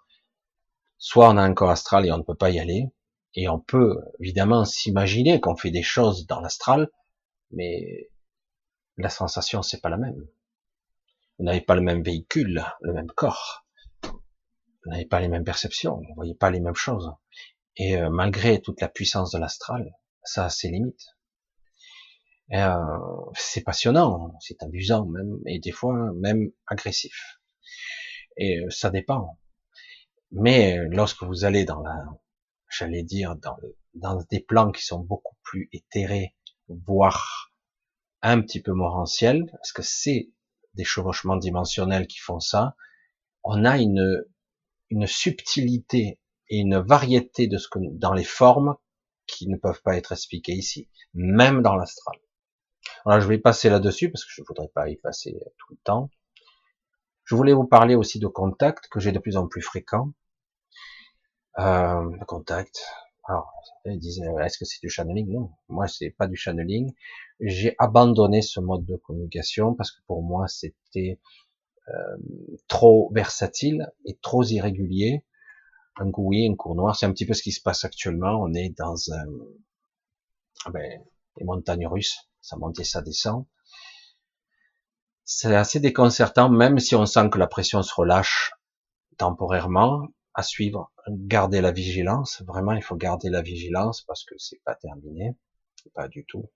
soit 0.99 1.29
on 1.29 1.37
a 1.37 1.43
un 1.43 1.55
corps 1.55 1.71
astral 1.71 2.07
et 2.07 2.13
on 2.13 2.19
ne 2.19 2.23
peut 2.23 2.35
pas 2.35 2.51
y 2.51 2.59
aller, 2.59 2.89
et 3.35 3.49
on 3.49 3.59
peut 3.59 3.97
évidemment 4.21 4.65
s'imaginer 4.65 5.41
qu'on 5.41 5.57
fait 5.57 5.71
des 5.71 5.83
choses 5.83 6.27
dans 6.27 6.41
l'astral, 6.41 6.91
mais 7.51 8.11
la 8.97 9.09
sensation 9.09 9.63
c'est 9.63 9.81
pas 9.81 9.89
la 9.89 9.97
même. 9.97 10.27
Vous 11.39 11.45
n'avez 11.45 11.61
pas 11.61 11.75
le 11.75 11.81
même 11.81 12.03
véhicule, 12.03 12.65
le 12.83 12.93
même 12.93 13.11
corps. 13.11 13.65
Vous 14.03 14.91
n'avez 14.91 15.07
pas 15.07 15.21
les 15.21 15.29
mêmes 15.29 15.45
perceptions, 15.45 15.97
vous 15.97 16.15
voyez 16.15 16.35
pas 16.35 16.51
les 16.51 16.61
mêmes 16.61 16.75
choses. 16.75 17.11
Et 17.77 17.97
euh, 17.97 18.11
malgré 18.11 18.61
toute 18.61 18.81
la 18.81 18.89
puissance 18.89 19.31
de 19.33 19.39
l'astral, 19.39 19.93
ça 20.25 20.47
a 20.47 20.51
ses 20.51 20.69
limites. 20.69 21.07
Euh, 22.53 22.77
c'est 23.35 23.63
passionnant, 23.63 24.35
c'est 24.41 24.63
amusant 24.63 25.07
même, 25.07 25.39
et 25.47 25.59
des 25.59 25.73
fois 25.73 26.13
même 26.15 26.51
agressif. 26.67 27.39
Et 28.37 28.61
euh, 28.61 28.71
ça 28.71 28.91
dépend. 28.91 29.39
Mais 30.31 30.79
lorsque 30.89 31.23
vous 31.23 31.45
allez 31.45 31.65
dans 31.65 31.81
la, 31.83 32.05
j'allais 32.71 33.03
dire, 33.03 33.37
dans, 33.37 33.57
dans 33.95 34.23
des 34.31 34.41
plans 34.41 34.71
qui 34.71 34.85
sont 34.85 35.01
beaucoup 35.01 35.37
plus 35.43 35.69
éthérés, 35.73 36.35
voire 36.69 37.51
un 38.23 38.41
petit 38.41 38.63
peu 38.63 38.73
morantiels, 38.73 39.47
parce 39.51 39.73
que 39.73 39.83
c'est 39.83 40.31
des 40.75 40.85
chevauchements 40.85 41.37
dimensionnels 41.37 42.07
qui 42.07 42.19
font 42.19 42.41
ça, 42.41 42.77
on 43.45 43.65
a 43.65 43.79
une, 43.79 44.25
une 44.91 45.07
subtilité 45.07 46.19
et 46.53 46.59
une 46.59 46.79
variété 46.79 47.47
de 47.47 47.57
ce 47.57 47.67
que 47.67 47.79
dans 47.81 48.13
les 48.13 48.25
formes 48.25 48.77
qui 49.27 49.49
ne 49.49 49.57
peuvent 49.57 49.81
pas 49.83 49.97
être 49.97 50.13
expliquées 50.13 50.53
ici, 50.53 50.91
même 51.15 51.63
dans 51.63 51.75
l'astral. 51.75 52.19
Alors 53.07 53.21
je 53.23 53.27
vais 53.27 53.39
passer 53.39 53.71
là-dessus 53.71 54.11
parce 54.11 54.23
que 54.25 54.31
je 54.31 54.43
voudrais 54.47 54.69
pas 54.69 54.91
y 54.91 54.97
passer 54.97 55.35
tout 55.57 55.73
le 55.73 55.79
temps. 55.83 56.11
Je 57.25 57.35
voulais 57.35 57.55
vous 57.55 57.67
parler 57.67 57.95
aussi 57.95 58.19
de 58.19 58.27
contacts 58.27 58.87
que 58.89 59.01
j'ai 59.01 59.13
de 59.13 59.19
plus 59.19 59.39
en 59.39 59.49
plus 59.49 59.63
fréquents. 59.63 60.13
Euh, 61.59 62.11
contact. 62.27 62.85
Alors, 63.25 63.51
ils 63.87 63.99
disent, 63.99 64.21
est-ce 64.45 64.59
que 64.59 64.67
c'est 64.67 64.81
du 64.83 64.91
channeling? 64.91 65.33
Non, 65.33 65.53
moi 65.71 65.89
c'est 65.89 66.11
pas 66.11 66.27
du 66.27 66.37
channeling. 66.37 66.93
J'ai 67.41 67.75
abandonné 67.79 68.43
ce 68.43 68.61
mode 68.61 68.85
de 68.85 68.97
communication 68.97 69.75
parce 69.75 69.91
que 69.91 70.03
pour 70.07 70.23
moi 70.23 70.49
c'était 70.49 71.19
euh, 71.89 72.17
trop 72.69 73.11
versatile 73.15 73.91
et 74.05 74.19
trop 74.21 74.43
irrégulier. 74.43 75.25
Un 75.97 76.11
oui, 76.17 76.49
un 76.51 76.55
coup 76.55 76.75
noir, 76.75 76.97
c'est 76.97 77.07
un 77.07 77.13
petit 77.13 77.27
peu 77.27 77.35
ce 77.35 77.43
qui 77.43 77.53
se 77.53 77.61
passe 77.61 77.85
actuellement. 77.85 78.41
On 78.41 78.55
est 78.55 78.71
dans 78.71 79.13
un, 79.13 79.27
ah 80.65 80.71
ben, 80.71 81.03
les 81.37 81.45
montagnes 81.45 81.87
russes, 81.87 82.19
ça 82.41 82.57
monte 82.57 82.79
et 82.81 82.85
ça 82.85 83.03
descend. 83.03 83.47
C'est 85.25 85.55
assez 85.55 85.81
déconcertant, 85.81 86.49
même 86.49 86.79
si 86.79 86.95
on 86.95 87.07
sent 87.07 87.31
que 87.31 87.39
la 87.39 87.47
pression 87.47 87.83
se 87.83 87.95
relâche 87.95 88.53
temporairement, 89.19 90.09
à 90.35 90.43
suivre. 90.43 90.93
Garder 91.09 91.61
la 91.61 91.73
vigilance, 91.73 92.43
vraiment, 92.47 92.73
il 92.73 92.83
faut 92.83 92.97
garder 92.97 93.29
la 93.29 93.43
vigilance 93.43 94.03
parce 94.03 94.25
que 94.25 94.35
c'est 94.39 94.63
pas 94.65 94.75
terminé, 94.75 95.37
pas 95.95 96.09
du 96.09 96.25
tout. 96.27 96.49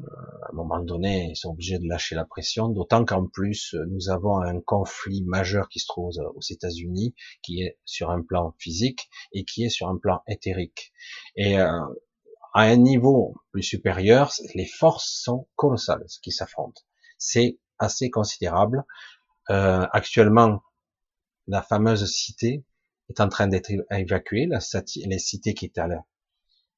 Euh, 0.00 0.04
à 0.42 0.52
un 0.52 0.54
moment 0.54 0.80
donné, 0.80 1.30
ils 1.30 1.36
sont 1.36 1.50
obligés 1.50 1.78
de 1.78 1.88
lâcher 1.88 2.14
la 2.14 2.24
pression, 2.24 2.68
d'autant 2.68 3.04
qu'en 3.04 3.26
plus, 3.26 3.74
nous 3.88 4.10
avons 4.10 4.40
un 4.40 4.60
conflit 4.60 5.22
majeur 5.24 5.68
qui 5.68 5.80
se 5.80 5.86
trouve 5.86 6.12
aux 6.34 6.40
États-Unis, 6.48 7.14
qui 7.42 7.62
est 7.62 7.78
sur 7.84 8.10
un 8.10 8.22
plan 8.22 8.54
physique 8.58 9.08
et 9.32 9.44
qui 9.44 9.64
est 9.64 9.70
sur 9.70 9.88
un 9.88 9.98
plan 9.98 10.22
éthérique. 10.28 10.92
Et 11.36 11.58
euh, 11.58 11.80
à 12.54 12.62
un 12.62 12.76
niveau 12.76 13.34
plus 13.52 13.62
supérieur, 13.62 14.32
les 14.54 14.66
forces 14.66 15.20
sont 15.22 15.48
colossales, 15.56 16.04
ce 16.06 16.20
qui 16.20 16.32
s'affrontent. 16.32 16.82
C'est 17.18 17.58
assez 17.78 18.10
considérable. 18.10 18.84
Euh, 19.50 19.86
actuellement, 19.92 20.62
la 21.46 21.62
fameuse 21.62 22.04
cité 22.06 22.64
est 23.08 23.20
en 23.20 23.28
train 23.28 23.48
d'être 23.48 23.70
évacuée, 23.90 24.46
la, 24.46 24.60
les 25.06 25.18
cités 25.18 25.54
qui 25.54 25.66
étaient 25.66 25.86
là, 25.86 26.04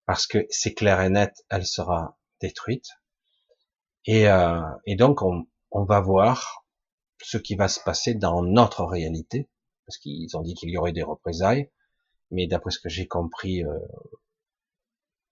parce 0.06 0.26
que 0.26 0.46
c'est 0.50 0.74
clair 0.74 1.00
et 1.00 1.10
net, 1.10 1.44
elle 1.50 1.66
sera 1.66 2.18
détruite. 2.40 2.88
Et, 4.06 4.28
euh, 4.28 4.60
et 4.86 4.96
donc, 4.96 5.22
on, 5.22 5.46
on, 5.70 5.84
va 5.84 6.00
voir 6.00 6.64
ce 7.22 7.38
qui 7.38 7.54
va 7.54 7.68
se 7.68 7.80
passer 7.80 8.14
dans 8.14 8.42
notre 8.42 8.84
réalité, 8.84 9.48
parce 9.86 9.98
qu'ils 9.98 10.36
ont 10.36 10.42
dit 10.42 10.54
qu'il 10.54 10.70
y 10.70 10.76
aurait 10.76 10.92
des 10.92 11.02
représailles, 11.02 11.70
mais 12.30 12.46
d'après 12.46 12.70
ce 12.70 12.78
que 12.78 12.88
j'ai 12.88 13.06
compris, 13.06 13.64
euh, 13.64 13.78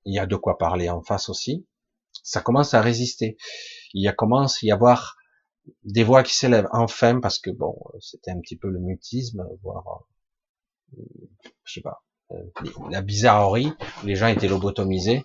il 0.04 0.14
y 0.14 0.18
a 0.18 0.26
de 0.26 0.36
quoi 0.36 0.58
parler 0.58 0.88
en 0.88 1.02
face 1.02 1.28
aussi. 1.28 1.66
Ça 2.22 2.40
commence 2.40 2.74
à 2.74 2.80
résister. 2.80 3.36
Il 3.94 4.02
y 4.02 4.08
a 4.08 4.12
commence 4.12 4.62
à 4.62 4.66
y 4.66 4.72
avoir 4.72 5.16
des 5.84 6.04
voix 6.04 6.22
qui 6.22 6.34
s'élèvent 6.34 6.68
enfin 6.72 7.20
parce 7.20 7.38
que 7.38 7.50
bon, 7.50 7.78
c'était 8.00 8.30
un 8.30 8.40
petit 8.40 8.56
peu 8.56 8.68
le 8.68 8.80
mutisme, 8.80 9.46
voire, 9.62 10.04
euh, 10.96 11.02
je 11.64 11.74
sais 11.74 11.80
pas, 11.80 12.02
euh, 12.32 12.42
la 12.90 13.02
bizarrerie. 13.02 13.72
Les 14.04 14.16
gens 14.16 14.28
étaient 14.28 14.48
lobotomisés. 14.48 15.24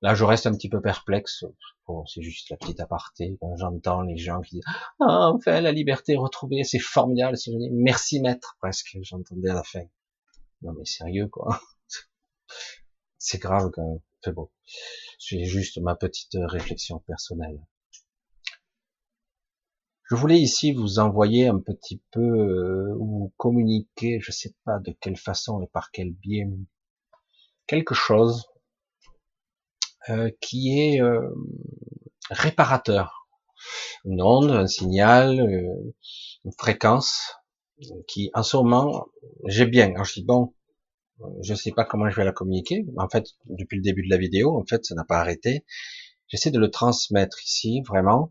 Là, 0.00 0.14
je 0.14 0.24
reste 0.24 0.46
un 0.46 0.54
petit 0.54 0.68
peu 0.68 0.80
perplexe. 0.80 1.44
Bon, 1.86 2.06
c'est 2.06 2.22
juste 2.22 2.48
la 2.50 2.56
petite 2.56 2.80
aparté. 2.80 3.36
Quand 3.40 3.56
j'entends 3.56 4.02
les 4.02 4.16
gens 4.16 4.40
qui 4.40 4.56
disent 4.56 4.64
ah, 5.00 5.30
enfin 5.34 5.60
la 5.60 5.72
liberté 5.72 6.16
retrouvée, 6.16 6.64
c'est 6.64 6.78
formidable, 6.78 7.36
c'est 7.36 7.52
Merci 7.72 8.20
maître, 8.20 8.56
presque. 8.58 8.96
J'entendais 9.02 9.50
à 9.50 9.54
la 9.54 9.62
fin. 9.62 9.84
Non 10.62 10.72
mais 10.72 10.84
sérieux 10.84 11.28
quoi. 11.28 11.60
C'est 13.18 13.38
grave 13.38 13.70
quand 13.72 13.86
même. 13.86 14.00
C'est. 14.22 14.32
C'est 15.18 15.44
juste 15.44 15.78
ma 15.78 15.94
petite 15.94 16.36
réflexion 16.36 16.98
personnelle. 17.00 17.60
Je 20.10 20.16
voulais 20.16 20.38
ici 20.38 20.72
vous 20.72 20.98
envoyer 20.98 21.48
un 21.48 21.58
petit 21.58 22.02
peu, 22.10 22.20
euh, 22.20 22.98
communiquer, 23.38 24.20
je 24.20 24.32
sais 24.32 24.54
pas 24.64 24.78
de 24.78 24.94
quelle 25.00 25.16
façon 25.16 25.62
et 25.62 25.66
par 25.66 25.90
quel 25.90 26.12
biais, 26.12 26.46
quelque 27.66 27.94
chose 27.94 28.46
euh, 30.10 30.30
qui 30.42 30.78
est 30.78 31.00
euh, 31.00 31.30
réparateur. 32.30 33.28
Une 34.04 34.22
onde, 34.22 34.50
un 34.50 34.66
signal, 34.66 35.40
une 36.44 36.52
fréquence 36.58 37.34
qui, 38.06 38.30
en 38.34 38.42
ce 38.42 38.56
moment, 38.56 39.06
j'ai 39.46 39.66
bien. 39.66 39.90
Alors 39.94 40.04
je 40.04 40.14
dis 40.14 40.24
bon, 40.24 40.54
je 41.42 41.54
sais 41.54 41.72
pas 41.72 41.84
comment 41.84 42.08
je 42.10 42.16
vais 42.16 42.24
la 42.24 42.32
communiquer. 42.32 42.86
En 42.98 43.08
fait, 43.08 43.26
depuis 43.46 43.76
le 43.76 43.82
début 43.82 44.04
de 44.04 44.10
la 44.10 44.18
vidéo, 44.18 44.56
en 44.56 44.64
fait, 44.64 44.84
ça 44.84 44.94
n'a 44.94 45.04
pas 45.04 45.18
arrêté. 45.18 45.64
J'essaie 46.28 46.50
de 46.50 46.58
le 46.58 46.70
transmettre 46.70 47.42
ici, 47.44 47.82
vraiment 47.86 48.30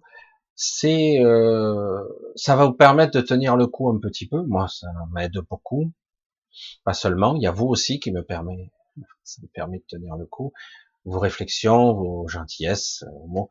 c'est 0.56 1.20
euh, 1.20 2.04
ça 2.36 2.56
va 2.56 2.66
vous 2.66 2.74
permettre 2.74 3.14
de 3.20 3.22
tenir 3.22 3.56
le 3.56 3.68
coup 3.68 3.90
un 3.90 4.00
petit 4.00 4.28
peu. 4.28 4.44
Moi, 4.44 4.68
ça 4.68 4.88
m'aide 5.12 5.38
beaucoup. 5.50 5.92
Pas 6.84 6.94
seulement, 6.94 7.36
il 7.36 7.42
y 7.42 7.48
a 7.48 7.52
vous 7.52 7.66
aussi 7.66 8.00
qui 8.00 8.12
me 8.12 8.24
permet, 8.24 8.72
ça 9.24 9.42
me 9.42 9.48
permet 9.48 9.80
de 9.80 9.86
tenir 9.88 10.16
le 10.16 10.26
coup. 10.26 10.54
Vos 11.05 11.19
réflexions, 11.19 11.93
vos 11.93 12.27
gentillesses. 12.27 13.03
Bon, 13.27 13.50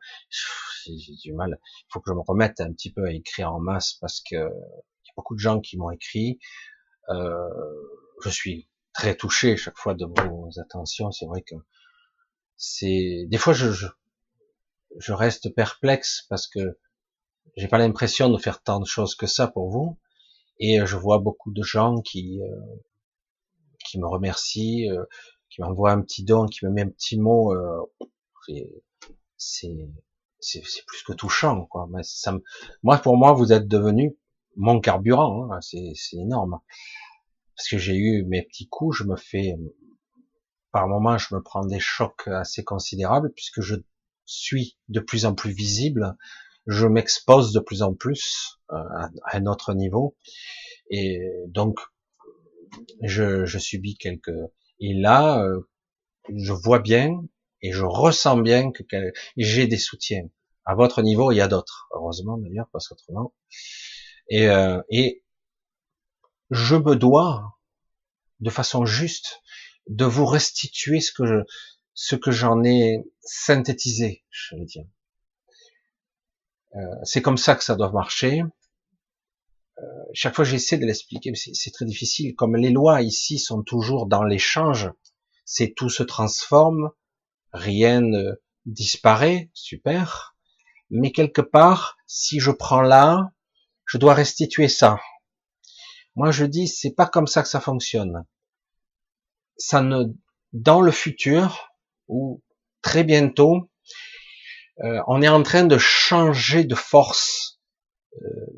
j'ai 0.85 1.13
du 1.23 1.33
mal. 1.33 1.59
Il 1.63 1.85
faut 1.91 1.99
que 1.99 2.09
je 2.09 2.15
me 2.15 2.21
remette 2.21 2.61
un 2.61 2.71
petit 2.73 2.91
peu 2.91 3.05
à 3.05 3.11
écrire 3.11 3.53
en 3.53 3.59
masse 3.59 3.93
parce 4.01 4.21
que 4.21 4.35
il 4.35 4.37
y 4.37 5.09
a 5.09 5.13
beaucoup 5.15 5.35
de 5.35 5.39
gens 5.39 5.59
qui 5.59 5.77
m'ont 5.77 5.91
écrit. 5.91 6.39
Euh, 7.09 7.49
je 8.23 8.29
suis 8.29 8.69
très 8.93 9.15
touché 9.15 9.57
chaque 9.57 9.77
fois 9.77 9.93
de 9.93 10.05
vos 10.05 10.49
attentions. 10.59 11.11
C'est 11.11 11.25
vrai 11.25 11.41
que 11.41 11.55
c'est 12.57 13.25
des 13.27 13.37
fois 13.37 13.53
je, 13.53 13.71
je 13.71 13.87
je 14.99 15.13
reste 15.13 15.53
perplexe 15.53 16.25
parce 16.29 16.47
que 16.47 16.77
j'ai 17.57 17.67
pas 17.67 17.77
l'impression 17.77 18.29
de 18.29 18.37
faire 18.37 18.61
tant 18.61 18.79
de 18.79 18.85
choses 18.85 19.15
que 19.15 19.27
ça 19.27 19.47
pour 19.47 19.69
vous. 19.69 19.97
Et 20.59 20.79
euh, 20.79 20.85
je 20.85 20.97
vois 20.97 21.19
beaucoup 21.19 21.51
de 21.51 21.63
gens 21.63 22.01
qui 22.01 22.41
euh, 22.41 22.59
qui 23.85 23.99
me 23.99 24.07
remercient, 24.07 24.89
euh, 24.89 25.05
qui 25.53 25.61
m'envoie 25.61 25.91
un 25.91 26.01
petit 26.01 26.23
don, 26.23 26.47
qui 26.47 26.65
me 26.65 26.71
met 26.71 26.81
un 26.81 26.89
petit 26.89 27.19
mot, 27.19 27.53
euh, 27.53 27.85
c'est 29.37 29.69
c'est 30.39 30.85
plus 30.87 31.03
que 31.03 31.13
touchant, 31.13 31.65
quoi. 31.67 31.87
Moi, 32.81 32.97
pour 32.97 33.17
moi, 33.17 33.33
vous 33.33 33.53
êtes 33.53 33.67
devenu 33.67 34.17
mon 34.57 34.81
carburant, 34.81 35.51
hein. 35.51 35.59
c'est 35.61 35.93
énorme. 36.13 36.59
Parce 37.55 37.69
que 37.69 37.77
j'ai 37.77 37.95
eu 37.95 38.25
mes 38.25 38.41
petits 38.41 38.67
coups, 38.67 38.97
je 38.97 39.03
me 39.03 39.15
fais, 39.15 39.55
par 40.71 40.87
moments, 40.87 41.17
je 41.17 41.33
me 41.35 41.41
prends 41.41 41.65
des 41.65 41.79
chocs 41.79 42.27
assez 42.27 42.63
considérables, 42.63 43.31
puisque 43.33 43.61
je 43.61 43.75
suis 44.25 44.77
de 44.89 44.99
plus 44.99 45.25
en 45.25 45.35
plus 45.35 45.51
visible, 45.51 46.17
je 46.65 46.87
m'expose 46.87 47.53
de 47.53 47.59
plus 47.59 47.83
en 47.83 47.93
plus 47.93 48.59
euh, 48.71 48.75
à 48.75 49.37
un 49.37 49.45
autre 49.45 49.73
niveau, 49.73 50.17
et 50.89 51.21
donc 51.47 51.79
je, 53.01 53.45
je 53.45 53.59
subis 53.59 53.95
quelques. 53.95 54.31
Et 54.79 54.93
là, 54.93 55.43
euh, 55.43 55.67
je 56.33 56.53
vois 56.53 56.79
bien 56.79 57.23
et 57.61 57.71
je 57.71 57.83
ressens 57.83 58.37
bien 58.37 58.71
que 58.71 58.83
j'ai 59.37 59.67
des 59.67 59.77
soutiens. 59.77 60.27
À 60.65 60.75
votre 60.75 61.01
niveau, 61.01 61.31
il 61.31 61.35
y 61.35 61.41
a 61.41 61.47
d'autres, 61.47 61.87
heureusement 61.93 62.37
d'ailleurs, 62.37 62.67
parce 62.71 62.87
qu'autrement. 62.87 63.33
Et, 64.29 64.47
euh, 64.47 64.81
et 64.89 65.23
je 66.51 66.75
me 66.75 66.95
dois, 66.95 67.57
de 68.39 68.49
façon 68.49 68.85
juste, 68.85 69.41
de 69.87 70.05
vous 70.05 70.25
restituer 70.25 71.01
ce 71.01 71.11
que 71.11 71.45
ce 71.93 72.15
que 72.15 72.31
j'en 72.31 72.63
ai 72.63 73.03
synthétisé, 73.21 74.23
je 74.29 74.55
veux 74.55 74.65
dire. 74.65 74.85
Euh, 76.75 76.79
c'est 77.03 77.21
comme 77.21 77.37
ça 77.37 77.55
que 77.55 77.63
ça 77.63 77.75
doit 77.75 77.91
marcher. 77.91 78.41
Euh, 79.79 79.85
chaque 80.13 80.35
fois 80.35 80.45
j'essaie 80.45 80.77
de 80.77 80.85
l'expliquer, 80.85 81.31
mais 81.31 81.37
c'est 81.37 81.71
très 81.71 81.85
difficile. 81.85 82.35
Comme 82.35 82.55
les 82.55 82.69
lois 82.69 83.01
ici 83.01 83.39
sont 83.39 83.63
toujours 83.63 84.07
dans 84.07 84.23
l'échange, 84.23 84.91
c'est 85.45 85.73
tout 85.75 85.89
se 85.89 86.03
transforme, 86.03 86.91
rien 87.51 88.01
ne 88.01 88.33
disparaît, 88.65 89.49
super. 89.53 90.35
Mais 90.89 91.11
quelque 91.11 91.41
part, 91.41 91.97
si 92.07 92.39
je 92.39 92.51
prends 92.51 92.81
là, 92.81 93.31
je 93.85 93.97
dois 93.97 94.13
restituer 94.13 94.67
ça. 94.67 94.99
Moi, 96.15 96.31
je 96.31 96.45
dis, 96.45 96.67
c'est 96.67 96.93
pas 96.93 97.07
comme 97.07 97.27
ça 97.27 97.41
que 97.41 97.49
ça 97.49 97.59
fonctionne. 97.59 98.25
Ça 99.57 99.81
ne, 99.81 100.05
dans 100.51 100.81
le 100.81 100.91
futur, 100.91 101.69
ou 102.07 102.43
très 102.81 103.03
bientôt, 103.03 103.69
euh, 104.83 105.01
on 105.07 105.21
est 105.21 105.27
en 105.27 105.43
train 105.43 105.63
de 105.63 105.77
changer 105.77 106.63
de 106.63 106.75
force. 106.75 107.59
Euh, 108.21 108.52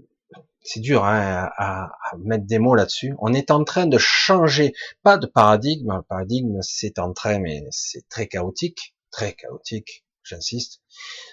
c'est 0.65 0.79
dur 0.79 1.05
hein, 1.05 1.49
à, 1.57 1.85
à, 1.85 2.17
mettre 2.17 2.45
des 2.45 2.59
mots 2.59 2.75
là-dessus. 2.75 3.13
On 3.19 3.33
est 3.33 3.51
en 3.51 3.63
train 3.63 3.85
de 3.85 3.99
changer, 3.99 4.73
pas 5.03 5.17
de 5.17 5.27
paradigme. 5.27 5.93
Le 5.95 6.01
paradigme, 6.01 6.57
c'est 6.61 6.97
en 6.97 7.13
train, 7.13 7.39
mais 7.39 7.63
c'est 7.69 8.09
très 8.09 8.27
chaotique, 8.27 8.95
très 9.11 9.33
chaotique. 9.33 10.03
J'insiste. 10.23 10.81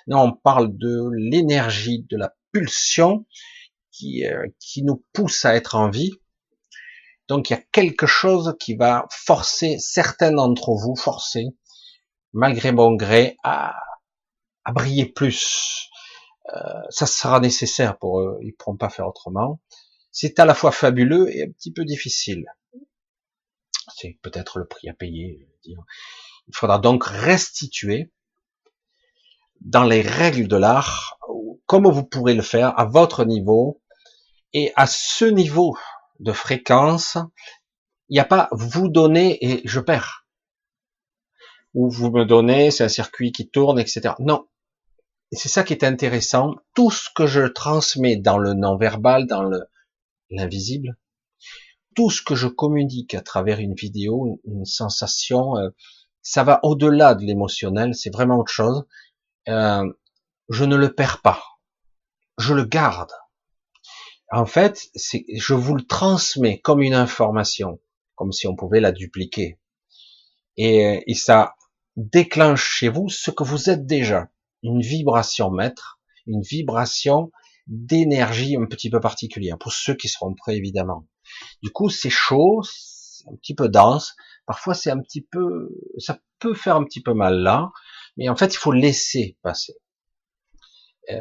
Non, 0.07 0.25
on 0.25 0.33
parle 0.33 0.77
de 0.77 1.09
l'énergie, 1.17 2.05
de 2.11 2.19
la 2.19 2.35
pulsion 2.53 3.25
qui, 3.91 4.27
euh, 4.27 4.47
qui 4.61 4.83
nous 4.83 5.03
pousse 5.15 5.47
à 5.47 5.55
être 5.55 5.77
en 5.77 5.89
vie. 5.89 6.13
Donc 7.27 7.49
il 7.49 7.55
y 7.55 7.57
a 7.57 7.63
quelque 7.73 8.07
chose 8.07 8.55
qui 8.61 8.75
va 8.77 9.07
forcer 9.11 9.79
certains 9.79 10.33
d'entre 10.33 10.73
vous, 10.75 10.95
forcer, 10.95 11.47
malgré 12.35 12.71
bon 12.71 12.95
gré, 12.95 13.39
à, 13.43 13.75
à 14.65 14.73
briller 14.73 15.07
plus. 15.07 15.89
Euh, 16.55 16.59
ça 16.91 17.07
sera 17.07 17.41
nécessaire 17.41 17.99
pour 17.99 18.21
eux, 18.21 18.39
ils 18.43 18.53
pourront 18.53 18.77
pas 18.77 18.91
faire 18.91 19.07
autrement. 19.07 19.61
C'est 20.11 20.39
à 20.39 20.45
la 20.45 20.55
fois 20.55 20.73
fabuleux 20.73 21.35
et 21.35 21.45
un 21.45 21.51
petit 21.51 21.73
peu 21.73 21.85
difficile. 21.85 22.45
C'est 23.97 24.19
peut-être 24.23 24.59
le 24.59 24.67
prix 24.67 24.89
à 24.89 24.95
payer. 24.95 25.49
Il 25.65 25.77
faudra 26.53 26.79
donc 26.79 27.05
restituer 27.05 28.11
dans 29.61 29.85
les 29.85 30.03
règles 30.03 30.49
de 30.49 30.57
l'art, 30.57 31.19
comme 31.67 31.89
vous 31.89 32.05
pourrez 32.05 32.35
le 32.35 32.43
faire 32.43 32.79
à 32.79 32.85
votre 32.85 33.25
niveau, 33.25 33.81
et 34.53 34.73
à 34.77 34.87
ce 34.87 35.25
niveau 35.25 35.77
de 36.21 36.33
fréquence, 36.33 37.17
il 38.09 38.15
n'y 38.15 38.21
a 38.21 38.25
pas 38.25 38.49
vous 38.53 38.89
donner 38.89 39.39
et 39.45 39.63
je 39.65 39.81
perds. 39.81 40.27
Ou 41.75 41.91
vous 41.91 42.11
me 42.11 42.25
donnez, 42.25 42.71
c'est 42.71 42.85
un 42.85 42.89
circuit 42.89 43.33
qui 43.33 43.49
tourne, 43.49 43.79
etc. 43.79 44.15
Non. 44.19 44.47
Et 45.33 45.37
c'est 45.37 45.49
ça 45.49 45.65
qui 45.65 45.73
est 45.73 45.85
intéressant. 45.85 46.55
Tout 46.75 46.91
ce 46.91 47.09
que 47.15 47.27
je 47.27 47.47
transmets 47.47 48.17
dans 48.17 48.39
le 48.39 48.53
non-verbal, 48.53 49.27
dans 49.27 49.43
le 49.43 49.63
l'invisible, 50.31 50.97
tout 51.95 52.11
ce 52.11 52.23
que 52.23 52.35
je 52.35 52.49
communique 52.49 53.15
à 53.15 53.21
travers 53.21 53.59
une 53.61 53.75
vidéo, 53.75 54.41
une 54.45 54.65
sensation, 54.65 55.57
euh, 55.57 55.71
ça 56.23 56.45
va 56.45 56.61
au-delà 56.63 57.15
de 57.15 57.25
l'émotionnel, 57.25 57.95
c'est 57.95 58.13
vraiment 58.13 58.39
autre 58.39 58.53
chose. 58.53 58.85
Euh, 59.49 59.91
je 60.49 60.65
ne 60.65 60.77
le 60.77 60.95
perds 60.95 61.21
pas, 61.21 61.43
je 62.39 62.55
le 62.55 62.65
garde. 62.65 63.13
En 64.31 64.47
fait, 64.47 64.91
je 64.95 65.55
vous 65.55 65.75
le 65.75 65.87
transmets 65.87 66.59
comme 66.61 66.83
une 66.83 66.95
information, 66.95 67.81
comme 68.15 68.33
si 68.33 68.47
on 68.47 68.57
pouvait 68.57 68.81
la 68.81 68.93
dupliquer. 68.93 69.59
Et 70.57 71.15
ça 71.15 71.55
déclenche 71.97 72.65
chez 72.65 72.89
vous 72.89 73.09
ce 73.09 73.31
que 73.31 73.45
vous 73.45 73.69
êtes 73.69 73.87
déjà, 73.87 74.31
une 74.63 74.81
vibration 74.81 75.51
maître, 75.51 76.01
une 76.27 76.43
vibration 76.43 77.31
d'énergie 77.67 78.57
un 78.57 78.67
petit 78.67 78.91
peu 78.91 79.01
particulière, 79.01 79.59
pour 79.59 79.73
ceux 79.73 79.95
qui 79.95 80.09
seront 80.09 80.35
prêts 80.35 80.57
évidemment. 80.57 81.07
Du 81.63 81.71
coup, 81.71 81.89
c'est 81.89 82.11
chaud, 82.11 82.63
c'est 82.65 83.29
un 83.29 83.37
petit 83.37 83.55
peu 83.55 83.69
dense, 83.69 84.15
parfois 84.47 84.75
c'est 84.75 84.91
un 84.91 85.01
petit 85.01 85.23
peu, 85.23 85.69
ça 85.99 86.19
peut 86.39 86.55
faire 86.55 86.77
un 86.77 86.85
petit 86.85 87.03
peu 87.03 87.15
mal 87.15 87.39
là, 87.39 87.71
mais 88.17 88.29
en 88.29 88.37
fait, 88.37 88.55
il 88.55 88.59
faut 88.59 88.73
laisser 88.73 89.37
passer. 89.43 89.75
Euh, 91.11 91.21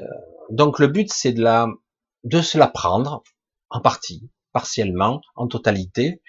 donc 0.49 0.79
le 0.79 0.87
but, 0.87 1.11
c'est 1.11 1.31
de 1.31 1.41
la 1.41 1.67
de 2.23 2.41
se 2.41 2.57
la 2.57 2.67
prendre 2.67 3.23
en 3.69 3.81
partie, 3.81 4.29
partiellement, 4.51 5.21
en 5.35 5.47
totalité, 5.47 6.21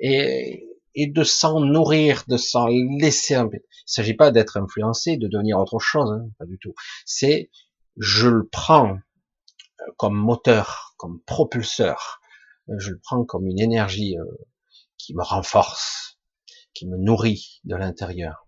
et, 0.00 0.69
et 0.94 1.06
de 1.06 1.24
s'en 1.24 1.60
nourrir, 1.60 2.24
de 2.28 2.36
s'en 2.36 2.66
laisser 2.66 3.34
un 3.34 3.48
peu. 3.48 3.58
Il 3.58 3.92
s'agit 3.92 4.14
pas 4.14 4.30
d'être 4.30 4.56
influencé, 4.56 5.16
de 5.16 5.28
devenir 5.28 5.58
autre 5.58 5.78
chose, 5.78 6.10
hein, 6.10 6.28
pas 6.38 6.46
du 6.46 6.58
tout. 6.58 6.74
C'est 7.04 7.50
je 7.96 8.28
le 8.28 8.48
prends 8.48 8.92
euh, 8.92 9.84
comme 9.96 10.16
moteur, 10.16 10.94
comme 10.96 11.20
propulseur. 11.22 12.20
Je 12.78 12.90
le 12.90 13.00
prends 13.02 13.24
comme 13.24 13.46
une 13.46 13.60
énergie 13.60 14.16
euh, 14.18 14.24
qui 14.98 15.14
me 15.14 15.22
renforce, 15.22 16.18
qui 16.74 16.86
me 16.86 16.96
nourrit 16.96 17.60
de 17.64 17.76
l'intérieur. 17.76 18.46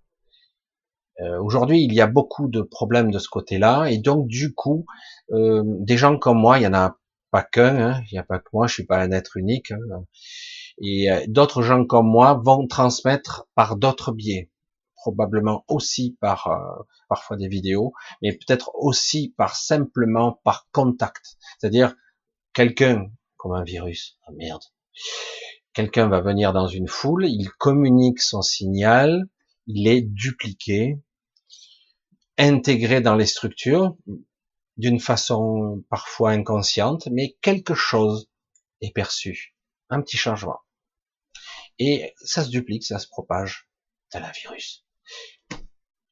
Euh, 1.21 1.39
aujourd'hui, 1.41 1.85
il 1.85 1.93
y 1.93 2.01
a 2.01 2.07
beaucoup 2.07 2.49
de 2.49 2.63
problèmes 2.63 3.11
de 3.11 3.19
ce 3.19 3.29
côté-là, 3.29 3.87
et 3.87 3.99
donc 3.99 4.27
du 4.29 4.55
coup, 4.55 4.87
euh, 5.33 5.63
des 5.65 5.97
gens 5.97 6.19
comme 6.19 6.39
moi, 6.39 6.59
il 6.59 6.63
y 6.63 6.67
en 6.67 6.75
a 6.75 6.99
pas 7.31 7.43
qu'un, 7.43 7.77
hein, 7.77 8.03
il 8.11 8.15
n'y 8.15 8.19
a 8.19 8.23
pas 8.23 8.39
que 8.39 8.49
moi, 8.53 8.67
je 8.67 8.75
suis 8.75 8.87
pas 8.87 8.99
un 8.99 9.13
être 9.13 9.37
unique, 9.37 9.71
hein, 9.73 10.05
et 10.79 11.11
euh, 11.11 11.25
d'autres 11.29 11.63
gens 11.63 11.85
comme 11.85 12.09
moi 12.09 12.41
vont 12.43 12.67
transmettre 12.67 13.47
par 13.55 13.77
d'autres 13.77 14.13
biais, 14.13 14.51
probablement 14.97 15.65
aussi 15.69 16.17
par 16.21 16.49
parfois 17.09 17.37
des 17.37 17.49
vidéos, 17.49 17.93
mais 18.23 18.33
peut-être 18.33 18.71
aussi 18.75 19.35
par 19.37 19.57
simplement 19.57 20.41
par 20.45 20.69
contact, 20.73 21.37
c'est-à-dire 21.59 21.95
quelqu'un 22.53 23.11
comme 23.37 23.53
un 23.53 23.65
virus, 23.65 24.19
oh 24.29 24.33
merde, 24.33 24.63
quelqu'un 25.73 26.09
va 26.09 26.21
venir 26.21 26.53
dans 26.53 26.69
une 26.69 26.89
foule, 26.89 27.27
il 27.27 27.51
communique 27.51 28.21
son 28.21 28.43
signal, 28.43 29.27
il 29.67 29.89
est 29.89 30.03
dupliqué, 30.03 30.99
intégré 32.39 33.01
dans 33.01 33.15
les 33.15 33.27
structures 33.27 33.97
d'une 34.77 35.01
façon 35.01 35.83
parfois 35.91 36.31
inconsciente, 36.31 37.09
mais 37.11 37.37
quelque 37.41 37.75
chose 37.75 38.29
est 38.81 38.93
perçu, 38.93 39.52
un 39.93 40.01
petit 40.01 40.17
changement. 40.17 40.59
Et 41.79 42.15
ça 42.17 42.45
se 42.45 42.51
duplique, 42.51 42.85
ça 42.85 42.99
se 42.99 43.09
propage. 43.09 43.69
C'est 44.09 44.19
un 44.19 44.31
virus. 44.31 44.85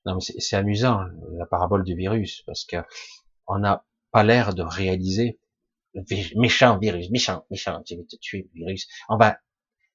Non, 0.07 0.15
mais 0.15 0.21
c'est 0.21 0.57
amusant, 0.57 1.05
la 1.33 1.47
parabole 1.47 1.85
du 1.85 1.95
virus, 1.95 2.43
parce 2.47 2.65
que 2.65 2.77
on 3.47 3.59
n'a 3.59 3.85
pas 4.13 4.23
l'air 4.23 4.55
de 4.55 4.63
réaliser 4.63 5.39
le 5.95 6.03
méchant 6.39 6.79
virus, 6.79 7.11
méchant, 7.11 7.45
méchant, 7.51 7.83
tu 7.83 7.97
vais 7.97 8.05
te 8.05 8.17
tuer, 8.17 8.49
virus. 8.55 8.87
On 9.09 9.17
va 9.17 9.39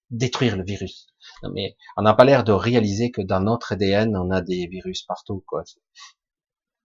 détruire 0.10 0.58
le 0.58 0.64
virus. 0.64 1.08
Non, 1.42 1.52
mais 1.54 1.76
on 1.98 2.04
n'a 2.04 2.14
pas 2.14 2.26
l'air 2.26 2.44
de 2.44 2.52
réaliser 2.52 3.12
que 3.12 3.22
dans 3.22 3.40
notre 3.40 3.74
ADN, 3.74 4.16
on 4.16 4.30
a 4.30 4.42
des 4.42 4.68
virus 4.68 5.04
partout, 5.04 5.44
quoi. 5.48 5.64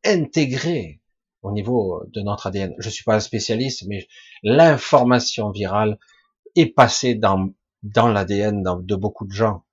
Intégré 0.04 1.00
au 1.42 1.52
niveau 1.52 2.02
de 2.08 2.22
notre 2.22 2.46
ADN. 2.46 2.74
Je 2.78 2.88
suis 2.88 3.04
pas 3.04 3.16
un 3.16 3.20
spécialiste, 3.20 3.84
mais 3.86 4.06
l'information 4.42 5.50
virale 5.50 5.98
est 6.56 6.74
passée 6.74 7.14
dans, 7.14 7.50
dans 7.82 8.08
l'ADN 8.08 8.62
de 8.62 8.96
beaucoup 8.96 9.26
de 9.26 9.32
gens. 9.32 9.64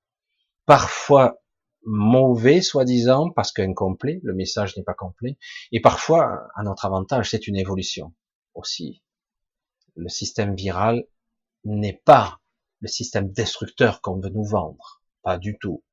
Parfois 0.65 1.41
mauvais, 1.83 2.61
soi-disant, 2.61 3.29
parce 3.31 3.51
qu'incomplet, 3.51 4.19
le 4.23 4.33
message 4.33 4.75
n'est 4.75 4.83
pas 4.83 4.93
complet, 4.93 5.37
et 5.71 5.79
parfois, 5.79 6.49
à 6.55 6.63
notre 6.63 6.85
avantage, 6.85 7.31
c'est 7.31 7.47
une 7.47 7.55
évolution 7.55 8.13
aussi. 8.53 9.01
Le 9.95 10.09
système 10.09 10.53
viral 10.53 11.05
n'est 11.63 12.01
pas 12.05 12.41
le 12.81 12.87
système 12.87 13.31
destructeur 13.31 14.01
qu'on 14.01 14.19
veut 14.19 14.29
nous 14.29 14.43
vendre. 14.43 15.01
Pas 15.23 15.37
du 15.37 15.57
tout. 15.57 15.83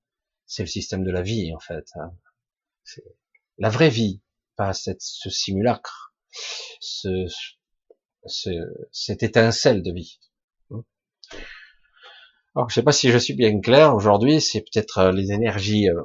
c'est 0.47 0.62
le 0.62 0.68
système 0.68 1.05
de 1.05 1.11
la 1.11 1.23
vie 1.23 1.55
en 1.55 1.59
fait. 1.59 1.87
Hein. 1.94 2.12
C'est 2.85 3.05
la 3.59 3.70
vraie 3.70 3.88
vie, 3.88 4.20
pas 4.57 4.73
ce 4.73 5.31
simulacre, 5.31 6.14
ce, 6.81 7.27
ce, 8.27 8.51
cette 8.92 9.23
étincelle 9.23 9.83
de 9.83 9.92
vie. 9.92 10.20
Alors, 12.57 12.71
je 12.71 12.75
sais 12.75 12.83
pas 12.85 12.93
si 12.93 13.11
je 13.11 13.19
suis 13.19 13.35
bien 13.35 13.61
clair 13.61 13.95
aujourd'hui. 13.97 14.40
C'est 14.40 14.61
peut-être 14.61 14.99
euh, 14.99 15.12
les 15.12 15.33
énergies 15.33 15.88
euh, 15.88 16.03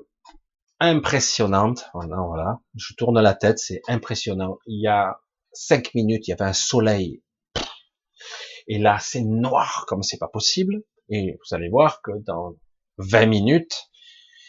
impressionnantes. 0.80 1.86
Voilà, 1.94 2.18
voilà. 2.26 2.60
Je 2.76 2.96
tourne 2.96 3.22
la 3.22 3.36
tête, 3.36 3.60
c'est 3.60 3.82
impressionnant. 3.88 4.58
Il 4.66 4.82
y 4.82 4.88
a 4.88 5.20
cinq 5.54 5.94
minutes, 5.94 6.28
il 6.28 6.32
y 6.32 6.34
avait 6.34 6.50
un 6.50 6.54
soleil. 6.54 7.22
Et 8.68 8.80
là, 8.80 8.98
c'est 9.00 9.22
noir 9.22 9.86
comme 9.88 10.02
c'est 10.02 10.18
pas 10.18 10.28
possible. 10.28 10.84
Et 11.10 11.38
vous 11.38 11.56
allez 11.56 11.70
voir 11.70 12.02
que 12.02 12.12
dans 12.26 12.56
20 12.98 13.28
minutes, 13.28 13.90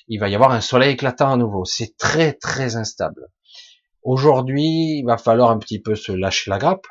il 0.09 0.21
va 0.21 0.29
y 0.29 0.35
avoir 0.35 0.53
un 0.53 0.61
soleil 0.63 0.93
éclatant 0.93 1.33
à 1.33 1.37
nouveau. 1.37 1.67
C'est 1.67 1.97
très, 1.99 2.33
très 2.33 2.77
instable. 2.77 3.29
Aujourd'hui, 4.03 4.99
il 4.99 5.05
va 5.05 5.19
falloir 5.19 5.51
un 5.51 5.59
petit 5.59 5.81
peu 5.81 5.95
se 5.95 6.13
lâcher 6.13 6.51
la 6.51 6.59
grappe 6.59 6.87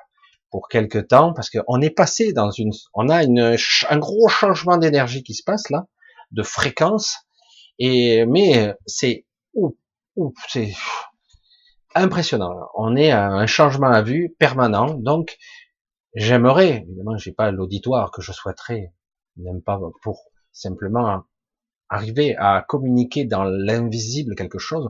pour 0.52 0.68
quelque 0.68 0.98
temps, 0.98 1.34
parce 1.34 1.50
qu'on 1.50 1.82
est 1.82 1.90
passé 1.90 2.34
dans 2.34 2.52
une, 2.52 2.72
on 2.94 3.10
a 3.10 3.24
une, 3.24 3.56
un 3.90 3.98
gros 3.98 4.28
changement 4.28 4.78
d'énergie 4.78 5.24
qui 5.24 5.34
se 5.34 5.44
passe 5.44 5.70
là, 5.70 5.88
de 6.32 6.44
fréquence, 6.44 7.18
et 7.78 8.26
mais 8.26 8.76
c'est, 8.86 9.26
c'est 10.48 10.74
impressionnant. 11.96 12.68
On 12.76 12.96
est 12.96 13.12
à 13.12 13.30
un 13.30 13.46
changement 13.48 13.92
à 13.92 14.02
vue 14.02 14.36
permanent, 14.40 14.94
donc 14.94 15.38
j'aimerais, 16.16 16.84
évidemment, 16.88 17.18
j'ai 17.18 17.32
pas 17.32 17.52
l'auditoire 17.52 18.12
que 18.12 18.22
je 18.22 18.32
souhaiterais, 18.32 18.94
n'aime 19.38 19.62
pas 19.62 19.80
pour 20.02 20.24
simplement 20.52 21.24
arriver 21.90 22.36
à 22.38 22.64
communiquer 22.68 23.26
dans 23.26 23.44
l'invisible 23.44 24.36
quelque 24.36 24.60
chose, 24.60 24.90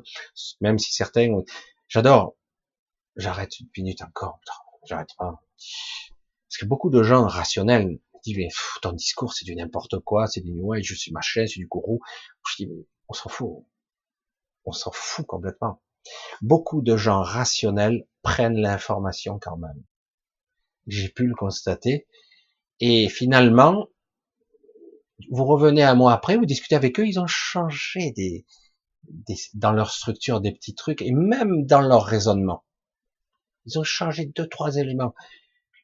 même 0.61 0.79
si 0.79 0.93
certains, 0.93 1.29
j'adore, 1.87 2.35
j'arrête 3.15 3.59
une 3.59 3.67
minute 3.77 4.01
encore, 4.01 4.39
j'arrête 4.85 5.11
pas. 5.17 5.41
Parce 6.47 6.57
que 6.59 6.65
beaucoup 6.65 6.89
de 6.89 7.03
gens 7.03 7.27
rationnels 7.27 7.99
disent, 8.23 8.37
mais 8.37 8.49
ton 8.81 8.91
discours, 8.93 9.33
c'est 9.33 9.45
du 9.45 9.55
n'importe 9.55 9.99
quoi, 9.99 10.27
c'est 10.27 10.41
du 10.41 10.51
new 10.51 10.73
je 10.81 10.95
suis 10.95 11.11
machin, 11.11 11.45
c'est 11.47 11.59
du 11.59 11.67
gourou. 11.67 11.99
Je 12.47 12.63
dis, 12.63 12.71
on 13.07 13.13
s'en 13.13 13.29
fout. 13.29 13.65
On 14.65 14.71
s'en 14.71 14.91
fout 14.91 15.25
complètement. 15.25 15.81
Beaucoup 16.41 16.81
de 16.81 16.97
gens 16.97 17.21
rationnels 17.21 18.07
prennent 18.21 18.57
l'information 18.57 19.39
quand 19.39 19.57
même. 19.57 19.83
J'ai 20.87 21.09
pu 21.09 21.27
le 21.27 21.35
constater. 21.35 22.07
Et 22.79 23.09
finalement, 23.09 23.89
vous 25.29 25.45
revenez 25.45 25.83
un 25.83 25.95
mois 25.95 26.13
après, 26.13 26.37
vous 26.37 26.45
discutez 26.45 26.75
avec 26.75 26.99
eux, 26.99 27.07
ils 27.07 27.19
ont 27.19 27.27
changé 27.27 28.11
des, 28.11 28.45
des, 29.03 29.35
dans 29.53 29.71
leur 29.71 29.91
structure 29.91 30.41
des 30.41 30.51
petits 30.51 30.75
trucs 30.75 31.01
et 31.01 31.11
même 31.11 31.65
dans 31.65 31.81
leur 31.81 32.05
raisonnement. 32.05 32.63
Ils 33.65 33.77
ont 33.77 33.83
changé 33.83 34.25
deux, 34.25 34.47
trois 34.47 34.77
éléments. 34.77 35.13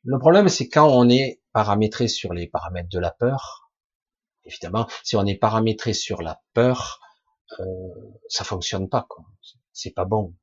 Le 0.06 0.20
problème, 0.20 0.50
c'est 0.50 0.70
quand 0.70 0.88
on 0.88 1.10
est 1.10 1.42
paramétré 1.52 2.08
sur 2.08 2.32
les 2.32 2.46
paramètres 2.46 2.90
de 2.90 3.00
la 3.00 3.10
peur. 3.10 3.72
Évidemment, 4.46 4.88
si 5.04 5.16
on 5.16 5.26
est 5.26 5.36
paramétré 5.36 5.94
sur 5.94 6.22
la 6.22 6.44
peur, 6.54 7.00
euh, 7.60 7.64
ça 8.30 8.44
fonctionne 8.44 8.88
pas. 8.88 9.08
C'est 9.74 9.96
pas 9.96 10.06
bon. 10.06 10.36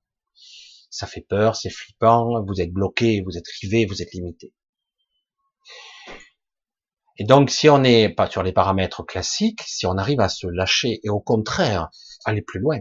Ça 0.91 1.07
fait 1.07 1.21
peur, 1.21 1.55
c'est 1.55 1.71
flippant. 1.71 2.43
Vous 2.45 2.61
êtes 2.61 2.73
bloqué, 2.73 3.21
vous 3.21 3.39
êtes 3.39 3.47
rivé, 3.61 3.87
vous 3.87 4.03
êtes 4.03 4.13
limité. 4.13 4.53
Et 7.19 7.25
donc, 7.25 7.49
si 7.51 7.69
on 7.69 7.79
n'est 7.79 8.09
pas 8.09 8.29
sur 8.29 8.43
les 8.43 8.53
paramètres 8.53 9.05
classiques, 9.05 9.63
si 9.65 9.87
on 9.87 9.97
arrive 9.97 10.19
à 10.19 10.29
se 10.29 10.49
lâcher 10.49 10.99
et 11.05 11.09
au 11.09 11.21
contraire 11.21 11.89
aller 12.25 12.43
plus 12.43 12.59
loin, 12.59 12.81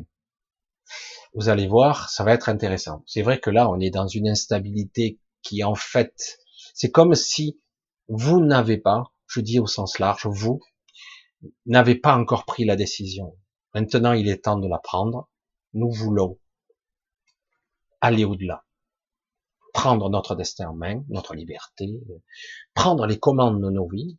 vous 1.36 1.48
allez 1.48 1.67
voir, 1.67 2.10
ça 2.10 2.24
va 2.24 2.34
être 2.34 2.50
intéressant. 2.50 3.04
C'est 3.06 3.22
vrai 3.22 3.39
que 3.39 3.52
là, 3.52 3.70
on 3.70 3.80
est 3.80 3.91
dans 3.91 4.08
une 4.08 4.28
instabilité 4.28 5.20
qui 5.44 5.63
en 5.63 5.76
fait 5.76 6.40
c'est 6.82 6.89
comme 6.89 7.13
si 7.13 7.62
vous 8.08 8.44
n'avez 8.44 8.80
pas, 8.80 9.13
je 9.28 9.39
dis 9.39 9.60
au 9.60 9.67
sens 9.67 10.00
large, 10.00 10.26
vous 10.26 10.60
n'avez 11.67 11.94
pas 11.94 12.15
encore 12.15 12.44
pris 12.44 12.65
la 12.65 12.76
décision. 12.76 13.38
Maintenant, 13.76 14.13
il 14.13 14.28
est 14.28 14.46
temps 14.46 14.58
de 14.58 14.67
la 14.67 14.80
prendre. 14.80 15.30
Nous 15.76 15.91
voulons 15.91 16.39
aller 18.02 18.26
au-delà, 18.26 18.65
prendre 19.76 20.10
notre 20.10 20.34
destin 20.34 20.70
en 20.70 20.74
main, 20.74 21.04
notre 21.10 21.36
liberté, 21.36 22.02
prendre 22.74 23.06
les 23.06 23.20
commandes 23.20 23.62
de 23.62 23.70
nos 23.70 23.88
vies. 23.88 24.17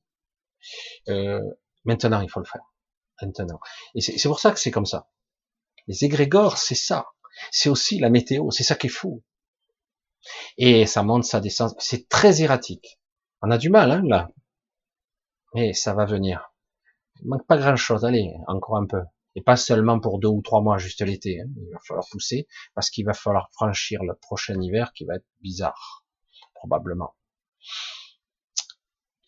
Euh, 1.09 1.43
maintenant, 1.83 2.21
il 2.21 2.31
faut 2.31 2.39
le 2.39 2.47
faire. 2.47 2.73
Maintenant. 3.21 3.59
Et 3.97 4.01
c'est 4.01 4.29
pour 4.29 4.39
ça 4.39 4.53
que 4.53 4.61
c'est 4.61 4.71
comme 4.71 4.87
ça. 4.87 5.11
Les 5.89 6.05
égrégores, 6.05 6.59
c'est 6.59 6.77
ça. 6.77 7.07
C'est 7.51 7.71
aussi 7.71 7.99
la 7.99 8.09
météo. 8.09 8.53
C'est 8.53 8.63
ça 8.63 8.77
qui 8.77 8.87
est 8.87 8.91
fou. 8.91 9.25
Et 10.57 10.87
ça 10.87 11.03
monte, 11.03 11.25
ça 11.25 11.41
descend. 11.41 11.75
C'est 11.79 12.09
très 12.09 12.43
erratique. 12.43 13.01
On 13.43 13.51
a 13.51 13.59
du 13.59 13.71
mal, 13.71 13.91
hein, 13.91 14.03
là. 14.05 14.31
Mais 15.55 15.73
ça 15.73 15.95
va 15.95 16.05
venir. 16.05 16.53
Il 17.21 17.29
manque 17.29 17.47
pas 17.47 17.57
grand 17.57 17.77
chose. 17.77 18.05
Allez, 18.05 18.33
encore 18.47 18.77
un 18.77 18.87
peu. 18.87 19.03
Et 19.35 19.43
pas 19.43 19.57
seulement 19.57 19.99
pour 19.99 20.19
deux 20.19 20.29
ou 20.29 20.43
trois 20.43 20.61
mois, 20.61 20.79
juste 20.79 21.03
l'été. 21.03 21.41
Hein. 21.41 21.49
Il 21.57 21.73
va 21.73 21.79
falloir 21.87 22.07
pousser 22.11 22.47
parce 22.75 22.91
qu'il 22.91 23.05
va 23.05 23.15
falloir 23.15 23.49
franchir 23.53 24.03
le 24.03 24.15
prochain 24.15 24.61
hiver 24.61 24.93
qui 24.93 25.05
va 25.05 25.17
être 25.17 25.27
bizarre. 25.41 26.05
Probablement. 26.55 27.15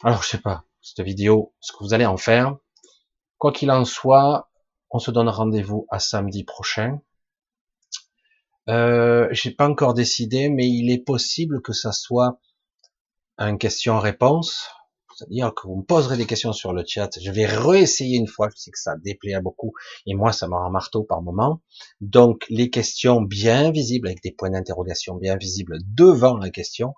Alors, 0.03 0.23
je 0.23 0.29
sais 0.29 0.41
pas. 0.41 0.65
Cette 0.83 1.05
vidéo, 1.05 1.55
ce 1.61 1.73
que 1.73 1.79
vous 1.83 1.95
allez 1.95 2.07
en 2.07 2.19
faire. 2.19 2.57
Quoi 3.39 3.53
qu'il 3.53 3.71
en 3.71 3.85
soit, 3.85 4.51
on 4.91 4.99
se 4.99 5.11
donne 5.11 5.29
rendez-vous 5.29 5.87
à 5.91 5.99
samedi 5.99 6.45
prochain. 6.45 7.01
Euh, 8.69 9.29
j'ai 9.31 9.51
pas 9.51 9.69
encore 9.69 9.95
décidé, 9.95 10.49
mais 10.49 10.67
il 10.67 10.91
est 10.91 11.05
possible 11.05 11.61
que 11.63 11.73
ça 11.73 11.93
soit 11.93 12.41
un 13.37 13.57
question-réponse, 13.57 14.69
c'est-à-dire 15.17 15.53
que 15.55 15.67
vous 15.67 15.77
me 15.77 15.83
poserez 15.83 16.17
des 16.17 16.27
questions 16.27 16.53
sur 16.53 16.73
le 16.73 16.83
chat. 16.87 17.11
Je 17.21 17.31
vais 17.31 17.47
réessayer 17.47 18.17
une 18.17 18.27
fois, 18.27 18.49
je 18.55 18.61
sais 18.61 18.71
que 18.71 18.79
ça 18.79 18.97
déplaît 18.97 19.35
à 19.35 19.41
beaucoup, 19.41 19.73
et 20.07 20.15
moi 20.15 20.33
ça 20.33 20.49
m'a 20.49 20.69
marteau 20.71 21.05
par 21.05 21.23
moment. 21.23 21.63
Donc 22.01 22.47
les 22.49 22.71
questions 22.71 23.21
bien 23.21 23.71
visibles, 23.71 24.09
avec 24.09 24.23
des 24.23 24.33
points 24.33 24.51
d'interrogation 24.51 25.17
bien 25.17 25.37
visibles 25.37 25.79
devant 25.95 26.37
la 26.37 26.51
question, 26.51 26.95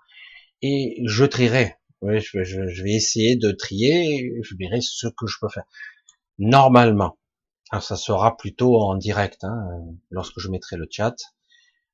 et 0.63 1.03
je 1.05 1.25
trierai. 1.25 1.77
Je, 2.03 2.83
vais 2.83 2.93
essayer 2.93 3.37
de 3.37 3.51
trier, 3.51 4.33
je 4.43 4.55
verrai 4.59 4.81
ce 4.81 5.09
que 5.09 5.27
je 5.27 5.37
peux 5.41 5.49
faire. 5.49 5.65
Normalement, 6.39 7.19
alors 7.71 7.83
ça 7.83 7.97
sera 7.97 8.37
plutôt 8.37 8.79
en 8.81 8.97
direct, 8.97 9.43
hein, 9.43 9.67
lorsque 10.11 10.39
je 10.39 10.49
mettrai 10.49 10.77
le 10.77 10.87
chat. 10.91 11.17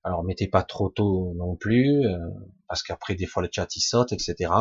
Alors 0.05 0.25
mettez 0.25 0.49
pas 0.49 0.63
trop 0.63 0.89
tôt 0.89 1.33
non 1.37 1.57
plus, 1.57 2.05
euh, 2.07 2.19
parce 2.69 2.83
qu'après 2.83 3.15
des 3.15 3.27
fois 3.27 3.43
le 3.43 3.49
chat 3.53 3.69
il 3.77 3.81
saute, 3.81 4.13
etc. 4.13 4.53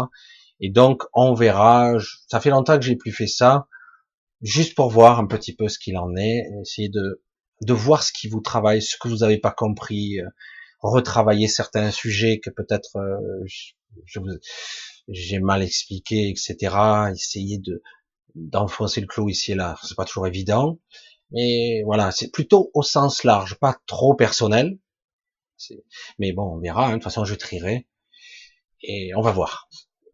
Et 0.60 0.69
donc 0.69 1.04
on 1.13 1.34
verra. 1.34 1.93
Ça 2.27 2.39
fait 2.39 2.51
longtemps 2.51 2.77
que 2.77 2.86
j'ai 2.86 2.95
plus 2.95 3.12
fait 3.12 3.27
ça, 3.27 3.67
juste 4.41 4.75
pour 4.75 4.89
voir 4.89 5.19
un 5.19 5.27
petit 5.27 5.56
peu 5.56 5.67
ce 5.67 5.80
qu'il 5.80 5.97
en 5.97 6.15
est, 6.15 6.43
essayer 6.62 6.89
de 6.89 7.23
de 7.62 7.73
voir 7.73 8.04
ce 8.04 8.12
qui 8.12 8.27
vous 8.27 8.41
travaille, 8.41 8.82
ce 8.82 8.97
que 8.99 9.08
vous 9.08 9.17
n'avez 9.17 9.38
pas 9.38 9.51
compris, 9.51 10.19
euh, 10.19 10.27
retravailler 10.82 11.47
certains 11.47 11.91
sujets 11.91 12.39
que 12.39 12.49
peut-être 12.49 12.97
euh, 12.97 13.45
j'ai 15.08 15.39
mal 15.39 15.62
expliqué, 15.63 16.30
etc. 16.30 16.75
Essayer 17.13 17.60
de 17.60 17.82
d'enfoncer 18.36 19.01
le 19.01 19.08
clou 19.08 19.30
ici 19.30 19.51
et 19.51 19.56
là, 19.56 19.75
c'est 19.84 19.95
pas 19.95 20.06
toujours 20.06 20.27
évident. 20.27 20.80
Mais 21.32 21.82
voilà, 21.86 22.12
c'est 22.12 22.30
plutôt 22.32 22.71
au 22.73 22.84
sens 22.84 23.23
large, 23.23 23.56
pas 23.60 23.77
trop 23.88 24.15
personnel, 24.15 24.77
mais 26.19 26.32
bon, 26.34 26.56
on 26.56 26.60
verra. 26.60 26.88
Hein. 26.88 26.89
De 26.89 26.93
toute 26.95 27.04
façon, 27.04 27.26
je 27.26 27.36
trierai 27.36 27.88
et 28.84 29.12
on 29.15 29.21
va 29.21 29.32
voir. 29.32 29.69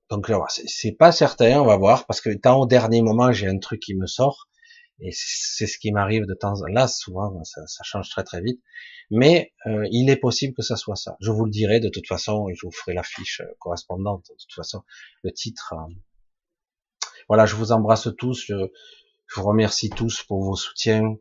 Donc 0.10 0.30
là, 0.30 0.40
c'est 0.50 0.94
pas 0.94 1.12
certain, 1.12 1.62
on 1.62 1.66
va 1.66 1.78
voir, 1.78 2.06
parce 2.06 2.22
que 2.22 2.30
tant 2.38 2.62
au 2.62 2.66
dernier 2.66 3.02
moment, 3.02 3.32
j'ai 3.34 3.48
un 3.48 3.58
truc 3.60 3.82
qui 3.82 3.96
me 3.96 4.08
sort, 4.08 4.48
et 5.00 5.12
c'est 5.12 5.68
ce 5.68 5.78
qui 5.78 5.92
m'arrive 5.92 6.26
de 6.26 6.34
temps 6.34 6.62
en 6.62 6.66
là, 6.68 6.88
souvent, 6.88 7.44
ça, 7.44 7.84
change 7.84 8.10
très 8.10 8.24
très 8.24 8.42
vite. 8.42 8.62
Mais 9.12 9.54
euh, 9.68 9.86
il 9.92 10.10
est 10.10 10.18
possible 10.18 10.54
que 10.54 10.62
ça 10.62 10.76
soit 10.76 10.96
ça. 10.96 11.18
Je 11.22 11.32
vous 11.32 11.46
le 11.46 11.52
dirai 11.52 11.80
de 11.80 11.90
toute 11.90 12.08
façon, 12.08 12.50
et 12.50 12.56
je 12.56 12.66
vous 12.66 12.72
ferai 12.72 12.94
la 12.94 13.04
fiche 13.04 13.42
euh, 13.42 13.54
correspondante. 13.60 14.26
De 14.30 14.36
toute 14.36 14.54
façon, 14.54 14.84
le 15.24 15.32
titre. 15.32 15.74
Euh. 15.74 15.94
Voilà, 17.30 17.46
je 17.46 17.56
vous 17.56 17.72
embrasse 17.72 18.10
tous. 18.18 18.46
Je 18.48 18.56
vous 19.36 19.44
remercie 19.44 19.90
tous 19.90 20.24
pour 20.24 20.44
vos 20.44 20.56
soutiens. 20.56 21.16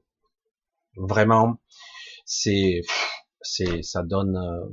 Vraiment, 0.97 1.61
c'est 2.25 2.81
c'est 3.43 3.83
ça 3.83 4.03
donne 4.03 4.37
euh, 4.37 4.67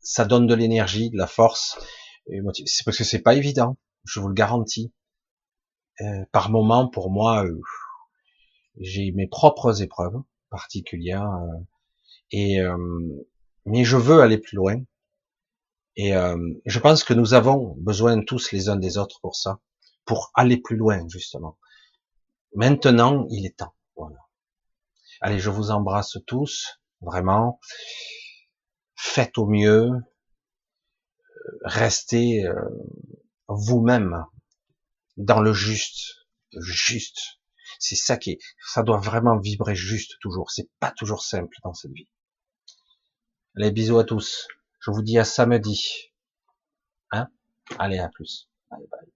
ça 0.00 0.24
donne 0.24 0.46
de 0.46 0.54
l'énergie, 0.54 1.10
de 1.10 1.16
la 1.16 1.26
force. 1.26 1.78
C'est 2.66 2.84
parce 2.84 2.96
que 2.96 3.04
c'est 3.04 3.22
pas 3.22 3.34
évident, 3.34 3.76
je 4.04 4.20
vous 4.20 4.28
le 4.28 4.34
garantis. 4.34 4.92
Euh, 6.00 6.24
par 6.32 6.50
moment, 6.50 6.88
pour 6.88 7.10
moi, 7.10 7.44
euh, 7.44 7.60
j'ai 8.78 9.12
mes 9.12 9.26
propres 9.26 9.82
épreuves 9.82 10.22
particulières, 10.48 11.30
et 12.32 12.58
mais 13.66 13.84
je 13.84 13.96
veux 13.96 14.20
aller 14.20 14.38
plus 14.38 14.56
loin. 14.56 14.82
Et 15.96 16.12
je 16.12 16.78
pense 16.78 17.04
que 17.04 17.14
nous 17.14 17.34
avons 17.34 17.76
besoin 17.78 18.22
tous 18.24 18.52
les 18.52 18.68
uns 18.68 18.76
des 18.76 18.96
autres 18.98 19.20
pour 19.20 19.36
ça, 19.36 19.60
pour 20.04 20.30
aller 20.34 20.56
plus 20.56 20.76
loin 20.76 21.06
justement. 21.08 21.58
Maintenant, 22.54 23.26
il 23.30 23.46
est 23.46 23.56
temps. 23.58 23.74
Voilà. 23.96 24.16
Allez, 25.20 25.38
je 25.38 25.50
vous 25.50 25.70
embrasse 25.70 26.16
tous, 26.26 26.79
vraiment. 27.00 27.60
Faites 28.96 29.38
au 29.38 29.46
mieux. 29.46 29.90
Restez 31.64 32.44
euh, 32.46 32.54
vous-même 33.48 34.24
dans 35.16 35.40
le 35.40 35.52
juste, 35.52 36.26
juste. 36.56 37.40
C'est 37.78 37.96
ça 37.96 38.16
qui 38.16 38.32
est, 38.32 38.38
ça 38.72 38.82
doit 38.82 38.98
vraiment 38.98 39.38
vibrer 39.38 39.74
juste 39.74 40.16
toujours. 40.20 40.50
C'est 40.50 40.70
pas 40.80 40.90
toujours 40.90 41.22
simple 41.22 41.56
dans 41.64 41.74
cette 41.74 41.92
vie. 41.92 42.08
Allez, 43.56 43.70
bisous 43.70 43.98
à 43.98 44.04
tous. 44.04 44.48
Je 44.80 44.90
vous 44.90 45.02
dis 45.02 45.18
à 45.18 45.24
samedi. 45.24 46.12
Hein? 47.10 47.28
Allez, 47.78 47.98
à 47.98 48.08
plus. 48.08 48.48
Bye 48.70 48.86
bye. 48.90 49.12